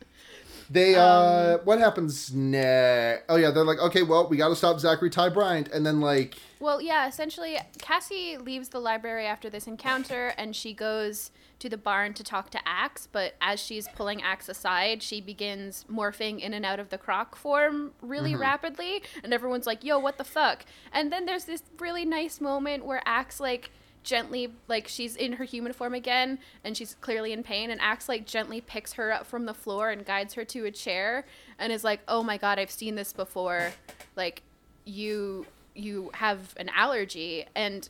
[0.70, 3.24] They Um, uh, what happens next?
[3.28, 6.00] Oh yeah, they're like, okay, well, we got to stop Zachary Ty Bryan, and then
[6.00, 11.30] like, Well, yeah, essentially, Cassie leaves the library after this encounter and she goes
[11.60, 15.84] to the barn to talk to Ax, but as she's pulling Ax aside, she begins
[15.90, 18.42] morphing in and out of the croc form really mm-hmm.
[18.42, 20.64] rapidly, and everyone's like, yo, what the fuck?
[20.92, 23.70] And then there's this really nice moment where Ax, like,
[24.04, 28.08] gently like she's in her human form again and she's clearly in pain and Ax
[28.08, 31.26] like gently picks her up from the floor and guides her to a chair
[31.58, 33.72] and is like oh my god i've seen this before
[34.16, 34.42] like
[34.86, 35.44] you
[35.78, 37.88] you have an allergy and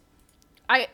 [0.68, 0.88] I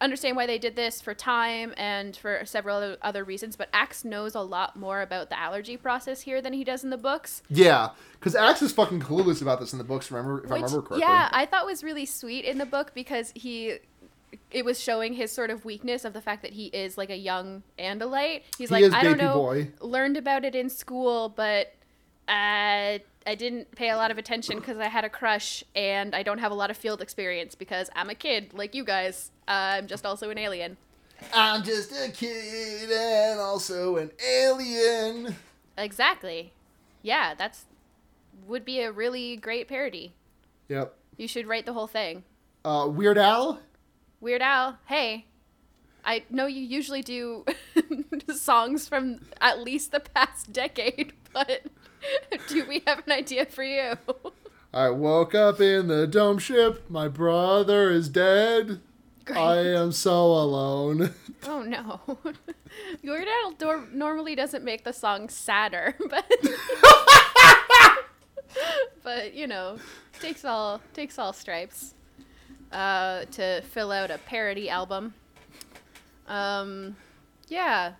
[0.00, 4.34] understand why they did this for time and for several other, reasons, but Ax knows
[4.34, 7.42] a lot more about the allergy process here than he does in the books.
[7.48, 10.10] Yeah, because Ax is fucking clueless about this in the books.
[10.10, 11.00] Remember, if I remember correctly.
[11.00, 13.78] yeah, I thought was really sweet in the book because he
[14.50, 17.16] it was showing his sort of weakness of the fact that he is like a
[17.16, 18.42] young Andalite.
[18.56, 21.74] He's He like, I don't know, boy." learned about it in school, but
[22.28, 26.22] uh, I didn't pay a lot of attention because I had a crush and I
[26.22, 29.30] don't have a lot of field experience because I'm a kid like you guys.
[29.46, 30.76] I'm just also an alien.
[31.34, 35.36] I'm just a kid and also an alien.
[35.76, 36.52] Exactly.
[37.02, 37.66] Yeah, that's
[38.46, 40.12] would be a really great parody.
[40.68, 40.94] Yep.
[41.16, 42.24] You should write the whole thing.
[42.64, 43.60] Uh, Weird Al.
[44.20, 45.26] Weird Al, hey.
[46.04, 47.44] I know you usually do
[48.34, 51.66] songs from at least the past decade, but
[52.48, 53.94] do we have an idea for you?
[54.72, 56.88] I woke up in the dome ship.
[56.90, 58.80] My brother is dead.
[59.34, 61.14] I am so alone.
[61.44, 62.00] Oh no.
[63.02, 66.30] Your dad dor- normally doesn't make the song sadder, but
[69.02, 69.78] but you know,
[70.20, 71.94] takes all takes all stripes
[72.72, 75.14] uh, to fill out a parody album.
[76.26, 76.96] Um,
[77.48, 77.92] yeah,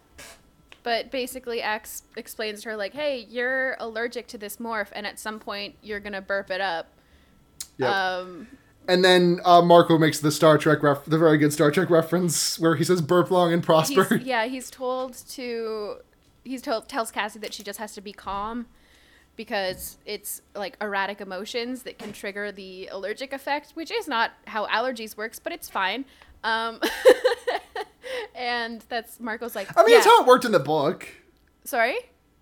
[0.89, 5.19] but basically, Ax explains to her like, "Hey, you're allergic to this morph, and at
[5.19, 6.87] some point, you're gonna burp it up."
[7.77, 7.91] Yep.
[7.91, 8.49] Um,
[8.89, 12.59] and then uh, Marco makes the Star Trek ref- the very good Star Trek reference
[12.59, 15.97] where he says "burp long and prosper." he's, yeah, he's told to
[16.43, 18.65] he's told tells Cassie that she just has to be calm
[19.37, 24.67] because it's like erratic emotions that can trigger the allergic effect, which is not how
[24.69, 26.07] allergies works, but it's fine.
[26.45, 26.81] Um,
[28.35, 29.99] and that's Marco's like, I mean, yeah.
[29.99, 31.09] it's how it worked in the book.
[31.65, 31.97] sorry.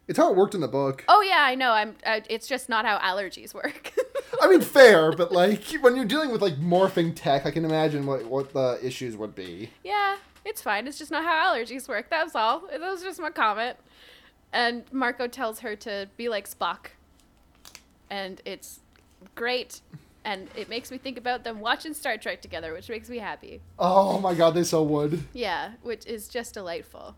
[0.09, 1.05] It's how it worked in the book.
[1.09, 1.73] Oh yeah, I know.
[1.73, 1.97] I'm.
[2.07, 3.93] I, it's just not how allergies work.
[4.41, 8.07] I mean, fair, but like when you're dealing with like morphing tech, I can imagine
[8.07, 9.71] what what the issues would be.
[9.83, 10.87] yeah, it's fine.
[10.87, 12.09] It's just not how allergies work.
[12.09, 12.63] That's all.
[12.71, 13.79] That was just my comment.
[14.53, 16.91] And Marco tells her to be like Spock.
[18.09, 18.81] And it's
[19.35, 19.81] great.
[20.27, 23.61] And it makes me think about them watching Star Trek together, which makes me happy.
[23.79, 25.23] Oh my god, they so would.
[25.33, 27.15] Yeah, which is just delightful.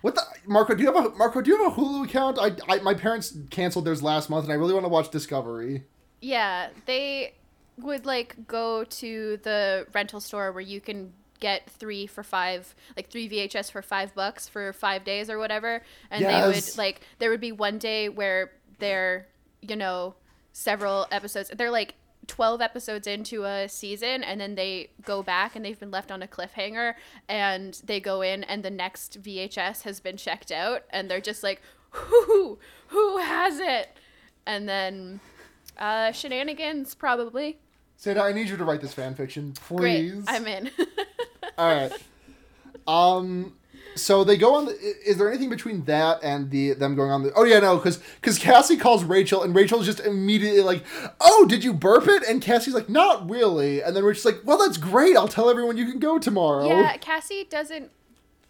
[0.00, 0.76] What the Marco?
[0.76, 1.40] Do you have a Marco?
[1.40, 2.38] Do you have a Hulu account?
[2.38, 5.82] I, I my parents canceled theirs last month, and I really want to watch Discovery.
[6.20, 7.34] Yeah, they
[7.78, 13.10] would like go to the rental store where you can get three for five, like
[13.10, 15.82] three VHS for five bucks for five days or whatever.
[16.12, 19.26] And they would like, there would be one day where they're,
[19.60, 20.14] you know,
[20.52, 21.50] several episodes.
[21.52, 25.90] They're like 12 episodes into a season and then they go back and they've been
[25.90, 26.94] left on a cliffhanger
[27.28, 31.42] and they go in and the next VHS has been checked out and they're just
[31.42, 31.60] like,
[31.90, 32.58] who,
[32.88, 33.96] who has it?
[34.46, 35.20] And then
[35.78, 37.58] uh, shenanigans, probably.
[38.02, 39.78] Satah, I need you to write this fan fiction, please.
[39.78, 40.24] Great, please.
[40.28, 40.70] I'm in.
[41.58, 41.92] All right.
[42.86, 43.54] Um.
[43.96, 44.66] So they go on.
[44.66, 44.72] The,
[45.04, 47.32] is there anything between that and the them going on the?
[47.34, 50.84] Oh yeah, no, because because Cassie calls Rachel and Rachel's just immediately like,
[51.20, 54.58] "Oh, did you burp it?" And Cassie's like, "Not really." And then Rachel's like, "Well,
[54.58, 55.16] that's great.
[55.16, 57.90] I'll tell everyone you can go tomorrow." yeah, Cassie doesn't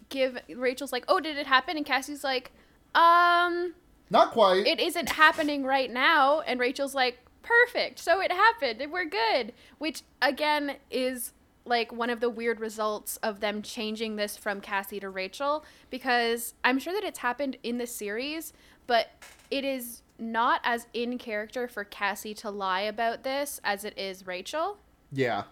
[0.09, 0.37] give.
[0.55, 2.51] Rachel's like, "Oh, did it happen?" And Cassie's like,
[2.93, 3.73] "Um,
[4.09, 4.67] Not quite.
[4.67, 7.99] it isn't happening right now." And Rachel's like, "Perfect.
[7.99, 11.31] So it happened, we're good." Which again is
[11.67, 16.53] like one of the weird results of them changing this from Cassie to Rachel because
[16.63, 18.53] I'm sure that it's happened in the series,
[18.87, 19.09] but
[19.51, 24.25] it is not as in character for Cassie to lie about this as it is
[24.25, 24.77] Rachel.
[25.11, 25.43] yeah.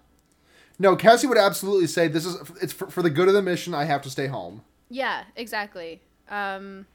[0.77, 3.73] No, Cassie would absolutely say this is it's for, for the good of the mission.
[3.73, 4.61] I have to stay home.
[4.89, 6.01] Yeah, exactly.
[6.29, 6.85] Um,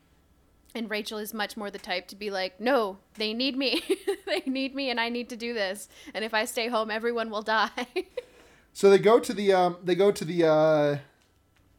[0.75, 3.83] and Rachel is much more the type to be like, no, they need me.
[4.27, 5.89] they need me, and I need to do this.
[6.15, 7.71] And if I stay home, everyone will die.
[8.73, 10.99] So they go to the um they go to the uh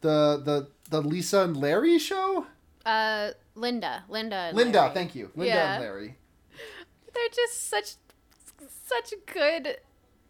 [0.02, 2.48] the the the Lisa and Larry show.
[2.86, 4.94] uh, Linda, Linda, and Linda, Larry.
[4.94, 5.30] thank you.
[5.36, 5.74] Linda Yeah.
[5.76, 6.18] and Larry.
[7.14, 7.96] They're just such,
[8.88, 9.78] such good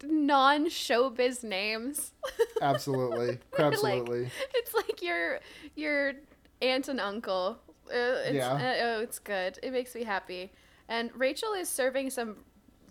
[0.04, 2.12] non-showbiz names.
[2.62, 3.38] Absolutely.
[3.58, 4.30] Absolutely.
[4.54, 5.40] it's like your
[5.74, 6.12] your
[6.60, 7.58] aunt and uncle.
[7.88, 8.52] Uh, it's, Yeah.
[8.54, 9.58] uh, oh, it's good.
[9.62, 10.52] It makes me happy.
[10.88, 12.36] And Rachel is serving some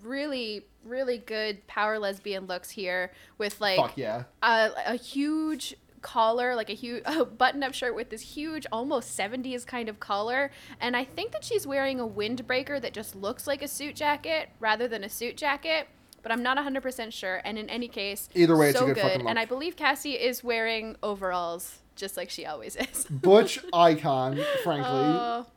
[0.04, 4.24] really, really good power lesbian looks here with like Fuck yeah.
[4.42, 9.66] a, a huge collar, like a huge a button-up shirt with this huge, almost 70s
[9.66, 10.52] kind of collar.
[10.80, 14.50] And I think that she's wearing a windbreaker that just looks like a suit jacket
[14.60, 15.88] rather than a suit jacket.
[16.24, 17.42] But I'm not 100% sure.
[17.44, 19.30] And in any case, Either way, it's a so good fucking look.
[19.30, 23.06] And I believe Cassie is wearing overalls, just like she always is.
[23.10, 24.92] Butch icon, frankly.
[24.92, 25.48] Oh,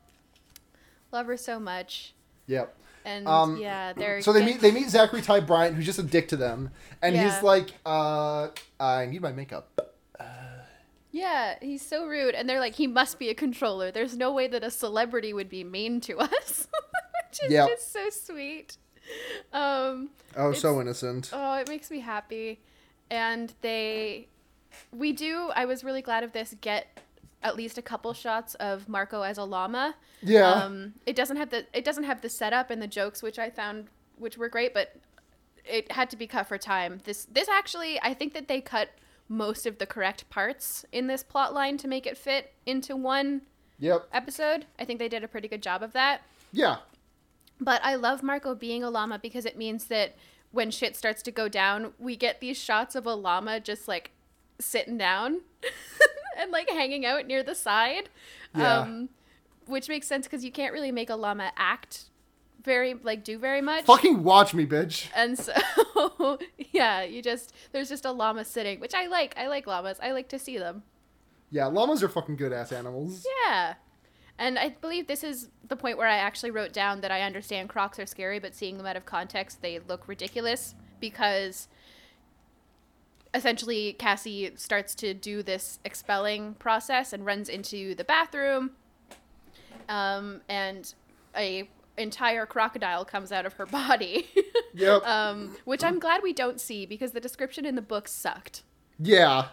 [1.13, 2.15] love her so much.
[2.47, 2.75] Yep.
[3.05, 6.03] And Um, yeah, they're So they meet they meet Zachary Ty Bryan, who's just a
[6.03, 6.71] dick to them,
[7.03, 7.25] and Yeah.
[7.35, 8.49] he's like, uh,
[8.81, 9.69] "I need my makeup."
[11.11, 13.93] Yeah, he's so rude, and they're like, he must be a controller.
[13.93, 16.67] There's no way that a celebrity would be mean to us,
[17.31, 17.69] which is Yep.
[17.69, 18.77] just so sweet.
[19.53, 21.31] Um, Oh, so innocent.
[21.33, 22.59] oh, it makes me happy,
[23.11, 24.27] and they,
[24.93, 25.51] we do.
[25.55, 26.57] I was really glad of this.
[26.61, 26.99] Get
[27.45, 29.95] at least a couple shots of Marco as a llama.
[30.23, 30.51] Yeah.
[30.51, 33.51] Um, it doesn't have the it doesn't have the setup and the jokes, which I
[33.51, 34.97] found which were great, but
[35.65, 37.01] it had to be cut for time.
[37.05, 38.91] This this actually, I think that they cut
[39.29, 43.43] most of the correct parts in this plot line to make it fit into one
[43.79, 44.07] yep.
[44.13, 44.67] episode.
[44.79, 46.23] I think they did a pretty good job of that.
[46.53, 46.79] Yeah.
[47.61, 50.17] But I love Marco being a llama because it means that
[50.51, 54.11] when shit starts to go down, we get these shots of a llama just like
[54.59, 55.41] sitting down
[56.37, 58.09] and like hanging out near the side.
[58.55, 58.81] Yeah.
[58.81, 59.09] Um,
[59.67, 62.05] which makes sense because you can't really make a llama act
[62.65, 63.85] very, like, do very much.
[63.85, 65.09] Fucking watch me, bitch.
[65.15, 65.53] And so,
[66.73, 69.35] yeah, you just, there's just a llama sitting, which I like.
[69.37, 69.99] I like llamas.
[70.03, 70.83] I like to see them.
[71.51, 73.27] Yeah, llamas are fucking good ass animals.
[73.45, 73.75] Yeah.
[74.39, 77.69] And I believe this is the point where I actually wrote down that I understand
[77.69, 81.69] crocs are scary, but seeing them out of context, they look ridiculous because
[83.35, 88.71] essentially Cassie starts to do this expelling process and runs into the bathroom.
[89.89, 90.95] Um, and
[91.37, 91.69] a
[91.99, 94.29] entire crocodile comes out of her body.
[94.75, 95.07] Yep.
[95.07, 98.63] um, which I'm glad we don't see because the description in the book sucked.
[98.99, 99.49] yeah.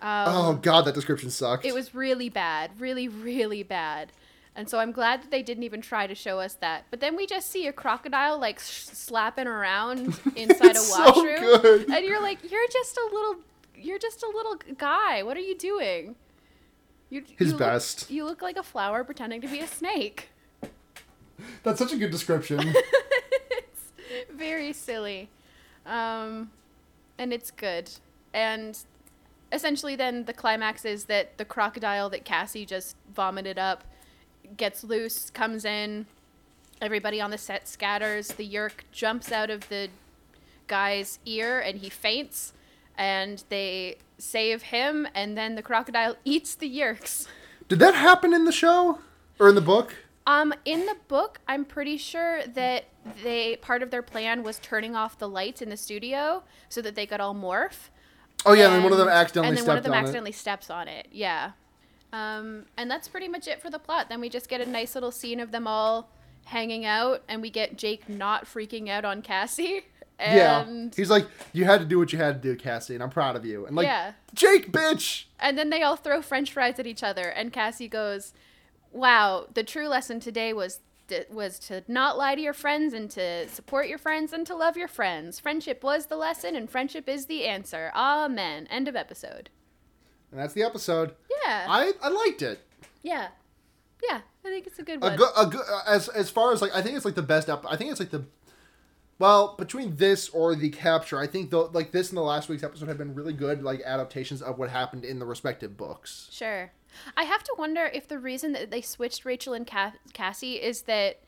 [0.00, 1.64] Um, oh god, that description sucked.
[1.64, 4.12] it was really bad, really, really bad.
[4.58, 6.86] And so I'm glad that they didn't even try to show us that.
[6.90, 11.60] But then we just see a crocodile like s- slapping around inside a so washroom,
[11.62, 11.88] good.
[11.88, 13.36] and you're like, you're just a little,
[13.76, 15.22] you're just a little guy.
[15.22, 16.16] What are you doing?
[17.08, 18.10] You, His you look- best.
[18.10, 20.30] you look like a flower pretending to be a snake.
[21.62, 22.58] That's such a good description.
[23.50, 23.92] it's
[24.34, 25.28] very silly,
[25.86, 26.50] um,
[27.16, 27.92] and it's good.
[28.34, 28.76] And
[29.52, 33.84] essentially, then the climax is that the crocodile that Cassie just vomited up
[34.56, 36.06] gets loose, comes in.
[36.80, 38.28] Everybody on the set scatters.
[38.28, 39.88] The yeerk jumps out of the
[40.66, 42.52] guy's ear, and he faints.
[42.96, 47.26] And they save him, and then the crocodile eats the yeerks.
[47.68, 48.98] Did that happen in the show
[49.38, 49.94] or in the book?
[50.26, 52.84] Um, in the book, I'm pretty sure that
[53.22, 56.94] they part of their plan was turning off the lights in the studio so that
[56.94, 57.88] they could all morph.
[58.44, 60.32] Oh yeah, and then one of them And- accidentally and then one of them accidentally
[60.32, 61.08] steps on it.
[61.10, 61.52] Yeah.
[62.12, 64.08] Um, and that's pretty much it for the plot.
[64.08, 66.10] Then we just get a nice little scene of them all
[66.46, 69.64] hanging out, and we get Jake not freaking out on Cassie.
[69.64, 69.84] it.
[70.20, 70.66] Yeah.
[70.96, 73.36] He's like, you had to do what you had to do, Cassie, and I'm proud
[73.36, 73.66] of you.
[73.66, 74.14] And like, Yeah.
[74.34, 75.26] Jake, bitch.
[75.38, 78.32] And then they all throw French fries at each other, and Cassie goes,
[78.90, 80.80] "Wow, the true lesson today was
[81.30, 84.76] was to not lie to your friends and to support your friends and to love
[84.76, 85.38] your friends.
[85.38, 87.92] Friendship was the lesson, and friendship is the answer.
[87.94, 89.50] Amen." End of episode.
[90.30, 91.14] And that's the episode.
[91.44, 92.60] Yeah, I I liked it.
[93.02, 93.28] yeah,
[94.08, 94.20] yeah.
[94.44, 96.80] I think it's a good A good, a good, as as far as like, I
[96.82, 97.48] think it's like the best.
[97.48, 98.24] Ep- I think it's like the.
[99.18, 102.62] Well, between this or the capture, I think though, like this and the last week's
[102.62, 106.28] episode have been really good, like adaptations of what happened in the respective books.
[106.30, 106.70] Sure.
[107.16, 110.82] I have to wonder if the reason that they switched Rachel and Ca- Cassie is
[110.82, 111.18] that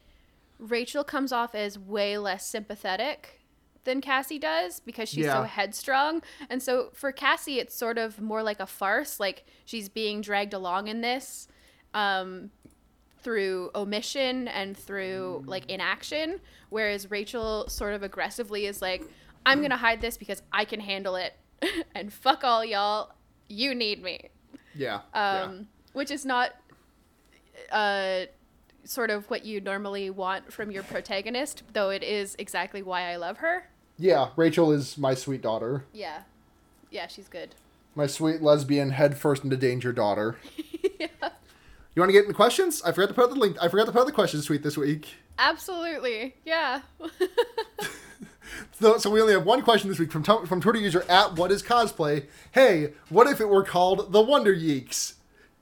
[0.59, 3.40] Rachel comes off as way less sympathetic
[3.85, 6.23] than Cassie does because she's so headstrong.
[6.49, 9.19] And so for Cassie, it's sort of more like a farce.
[9.21, 11.49] Like she's being dragged along in this
[11.95, 12.51] um,
[13.23, 16.41] through omission and through like inaction.
[16.69, 19.03] Whereas Rachel sort of aggressively is like,
[19.47, 21.35] I'm going to hide this because I can handle it.
[21.95, 23.13] and fuck all y'all.
[23.49, 24.29] You need me
[24.75, 25.01] Yeah.
[25.15, 26.53] um, which is not
[27.73, 28.27] uh,
[28.85, 33.17] sort of what you normally want from your protagonist, though it is exactly why I
[33.17, 33.69] love her.
[33.99, 34.29] yeah.
[34.37, 36.23] Rachel is my sweet daughter, Yeah,
[36.91, 37.55] yeah, she's good.
[37.95, 40.37] my sweet lesbian head first into danger daughter.
[40.99, 41.07] yeah,
[41.95, 42.83] You want to get into questions?
[42.83, 43.57] I forgot to put out the link.
[43.61, 45.15] I forgot to put out the questions tweet this week.
[45.39, 46.35] absolutely.
[46.45, 46.81] Yeah.
[48.81, 51.53] So, so we only have one question this week from from Twitter user at What
[51.53, 52.27] Is Cosplay.
[52.53, 55.15] Hey, what if it were called the Wonder Yeerks?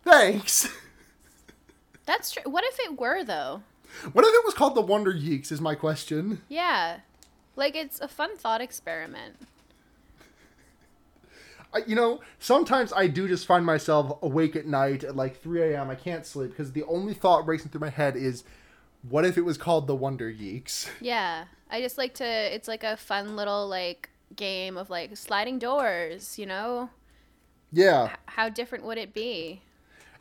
[0.04, 0.68] Thanks.
[2.08, 2.50] That's true.
[2.50, 3.62] What if it were though?
[4.12, 5.52] What if it was called the Wonder Yeerks?
[5.52, 6.40] Is my question.
[6.48, 7.00] Yeah,
[7.54, 9.36] like it's a fun thought experiment.
[11.72, 15.74] I, you know, sometimes I do just find myself awake at night at like 3
[15.74, 15.90] a.m.
[15.90, 18.42] I can't sleep because the only thought racing through my head is,
[19.08, 20.88] what if it was called the Wonder Yeerks?
[21.00, 22.24] Yeah, I just like to.
[22.26, 26.38] It's like a fun little like game of like sliding doors.
[26.38, 26.88] You know,
[27.70, 28.12] Yeah.
[28.12, 29.60] H- how different would it be?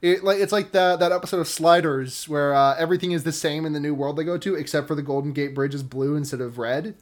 [0.01, 3.65] It like it's like the, that episode of Sliders where uh, everything is the same
[3.65, 6.15] in the new world they go to, except for the Golden Gate Bridge is blue
[6.15, 6.95] instead of red.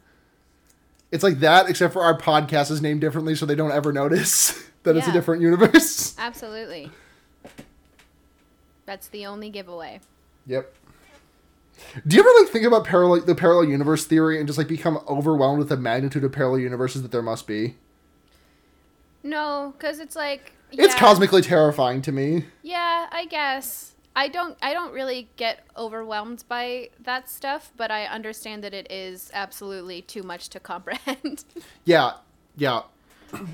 [1.12, 4.52] It's like that, except for our podcast is named differently, so they don't ever notice
[4.82, 6.16] that it's a different universe.
[6.18, 6.90] Absolutely.
[8.86, 10.00] That's the only giveaway.
[10.46, 10.72] Yep.
[12.06, 15.00] Do you ever like think about parallel the parallel universe theory and just like become
[15.06, 17.76] overwhelmed with the magnitude of parallel universes that there must be?
[19.22, 22.44] No, because it's like It's yeah, cosmically terrifying to me.
[22.62, 23.94] Yeah, I guess.
[24.14, 28.90] I don't I don't really get overwhelmed by that stuff, but I understand that it
[28.90, 31.44] is absolutely too much to comprehend.
[31.84, 32.12] Yeah,
[32.56, 32.82] yeah.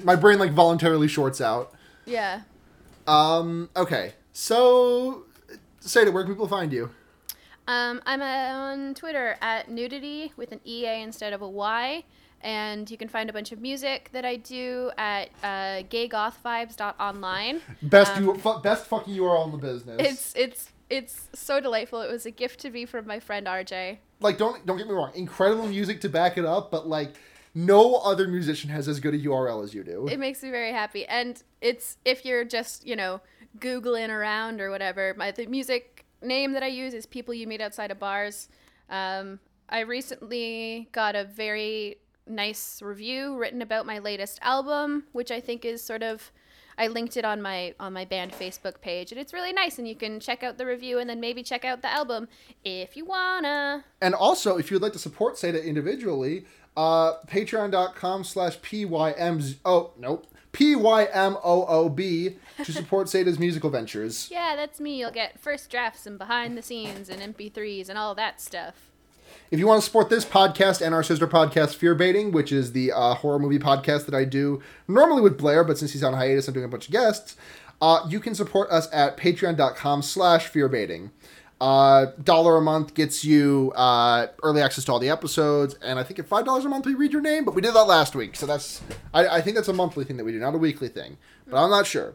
[0.04, 1.74] My brain like voluntarily shorts out.
[2.06, 2.42] yeah.
[3.06, 3.68] Um.
[3.76, 4.14] Okay.
[4.32, 5.24] So,
[5.82, 6.90] Satah where can people find you?
[7.66, 12.04] Um, I'm on Twitter at nudity with an EA instead of a Y.
[12.42, 17.60] And you can find a bunch of music that I do at uh, gaygothvibes.online.
[17.82, 19.96] Best Um, you fu- best fucking URL in the business.
[20.00, 22.00] It's it's it's so delightful.
[22.02, 23.98] It was a gift to me from my friend RJ.
[24.20, 27.14] like don't don't get me wrong, incredible music to back it up, but like
[27.54, 30.06] no other musician has as good a URL as you do.
[30.08, 31.06] It makes me very happy.
[31.06, 33.20] And it's if you're just, you know,
[33.58, 37.60] Googling around or whatever, my the music name that I use is People You Meet
[37.60, 38.48] Outside of Bars.
[38.88, 39.38] Um,
[39.68, 45.64] I recently got a very nice review written about my latest album, which I think
[45.64, 46.32] is sort of
[46.78, 49.86] I linked it on my on my band Facebook page and it's really nice and
[49.86, 52.28] you can check out the review and then maybe check out the album
[52.64, 53.84] if you wanna.
[54.00, 56.46] And also, if you'd like to support Satah individually,
[56.76, 59.56] uh, patreon.com slash PYM.
[59.64, 60.26] Oh, nope.
[60.52, 64.28] PYMOOB to support Satah's musical ventures.
[64.42, 64.98] Yeah, that's me.
[64.98, 68.91] You'll get first drafts and behind the scenes and MP3s and all that stuff.
[69.50, 72.72] If you want to support this podcast and our sister podcast, Fear Baiting, which is
[72.72, 76.14] the uh, horror movie podcast that I do normally with Blair, but since he's on
[76.14, 77.36] hiatus, I'm doing a bunch of guests.
[77.80, 81.10] Uh, you can support us at patreon.com slash fearbaiting.
[81.60, 86.02] Uh, dollar a month gets you uh, early access to all the episodes, and I
[86.02, 87.44] think at five dollars a month we read your name.
[87.44, 88.82] But we did that last week, so that's
[89.14, 91.18] I, I think that's a monthly thing that we do, not a weekly thing.
[91.46, 92.14] But I'm not sure.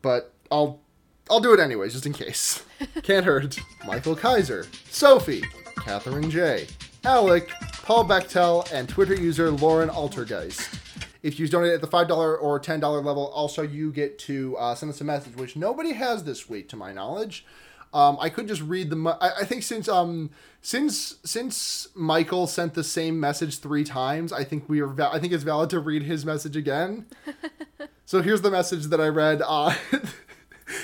[0.00, 0.80] But I'll
[1.28, 2.64] I'll do it anyways, just in case.
[3.02, 3.58] Can't hurt.
[3.84, 5.42] Michael Kaiser, Sophie,
[5.76, 6.66] Catherine J,
[7.04, 7.48] Alec,
[7.82, 10.78] Paul Bechtel, and Twitter user Lauren Altergeist.
[11.22, 12.10] If you donate at the $5
[12.40, 16.24] or $10 level, also you get to uh, send us a message, which nobody has
[16.24, 17.44] this week, to my knowledge.
[17.92, 18.96] Um, I could just read the.
[18.96, 20.30] mu- I, I think since um
[20.62, 24.86] since since Michael sent the same message three times, I think we are.
[24.86, 27.06] Va- I think it's valid to read his message again.
[28.04, 29.42] so here's the message that I read.
[29.44, 29.74] Uh,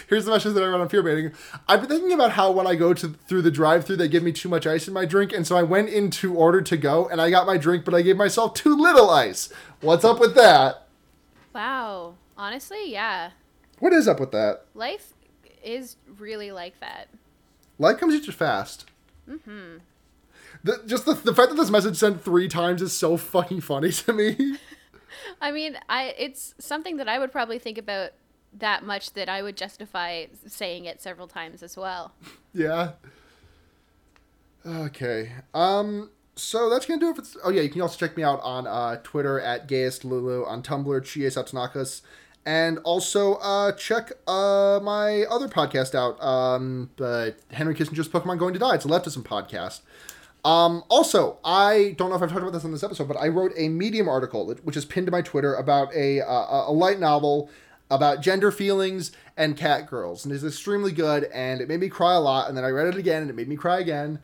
[0.08, 1.32] here's the message that I read on Fear Baiting.
[1.68, 4.32] I've been thinking about how when I go to through the drive-through, they give me
[4.32, 7.08] too much ice in my drink, and so I went in to order to go,
[7.08, 9.52] and I got my drink, but I gave myself too little ice.
[9.80, 10.86] What's up with that?
[11.54, 12.14] Wow.
[12.36, 13.30] Honestly, yeah.
[13.78, 14.62] What is up with that?
[14.74, 15.12] Life
[15.62, 17.08] is really like that.
[17.78, 18.86] Life comes at you fast.
[19.28, 19.78] Mm-hmm.
[20.64, 23.92] The, just the, the fact that this message sent three times is so fucking funny
[23.92, 24.58] to me.
[25.40, 28.10] I mean, I it's something that I would probably think about
[28.58, 32.12] that much that I would justify saying it several times as well.
[32.54, 32.92] yeah.
[34.64, 35.32] Okay.
[35.54, 36.10] Um.
[36.38, 37.16] So that's gonna do it.
[37.16, 40.62] For, oh yeah, you can also check me out on uh, Twitter at gayestlulu, on
[40.62, 42.02] Tumblr Atsunakas,
[42.44, 46.90] and also uh, check uh, my other podcast out, um,
[47.52, 48.74] Henry Kissinger's Pokemon Going to Die.
[48.74, 49.80] It's a leftism podcast.
[50.44, 53.26] Um, also, I don't know if I've talked about this on this episode, but I
[53.26, 57.00] wrote a Medium article, which is pinned to my Twitter, about a uh, a light
[57.00, 57.50] novel
[57.90, 62.14] about gender feelings and cat girls, and it's extremely good, and it made me cry
[62.14, 62.48] a lot.
[62.48, 64.18] And then I read it again, and it made me cry again.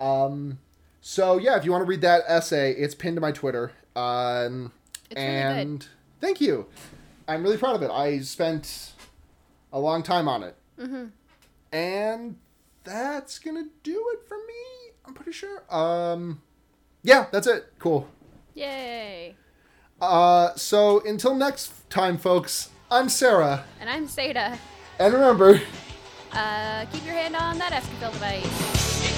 [0.00, 0.58] Um,
[1.00, 3.72] so yeah, if you want to read that essay, it's pinned to my Twitter.
[3.96, 4.72] Um,
[5.10, 5.86] It's really and
[6.20, 6.66] thank you.
[7.26, 7.90] I'm really proud of it.
[7.90, 8.92] I spent
[9.72, 11.06] a long time on it, Mm-hmm.
[11.72, 12.36] and
[12.84, 14.92] that's gonna do it for me.
[15.04, 15.62] I'm pretty sure.
[15.70, 16.40] Um,
[17.02, 17.72] yeah, that's it.
[17.78, 18.08] Cool.
[18.54, 19.36] Yay.
[20.00, 22.70] Uh, so until next time, folks.
[22.90, 24.58] I'm Sarah, And I'm Satah.
[24.98, 25.60] and remember.
[26.32, 29.17] Uh, keep your hand on that Escafil device.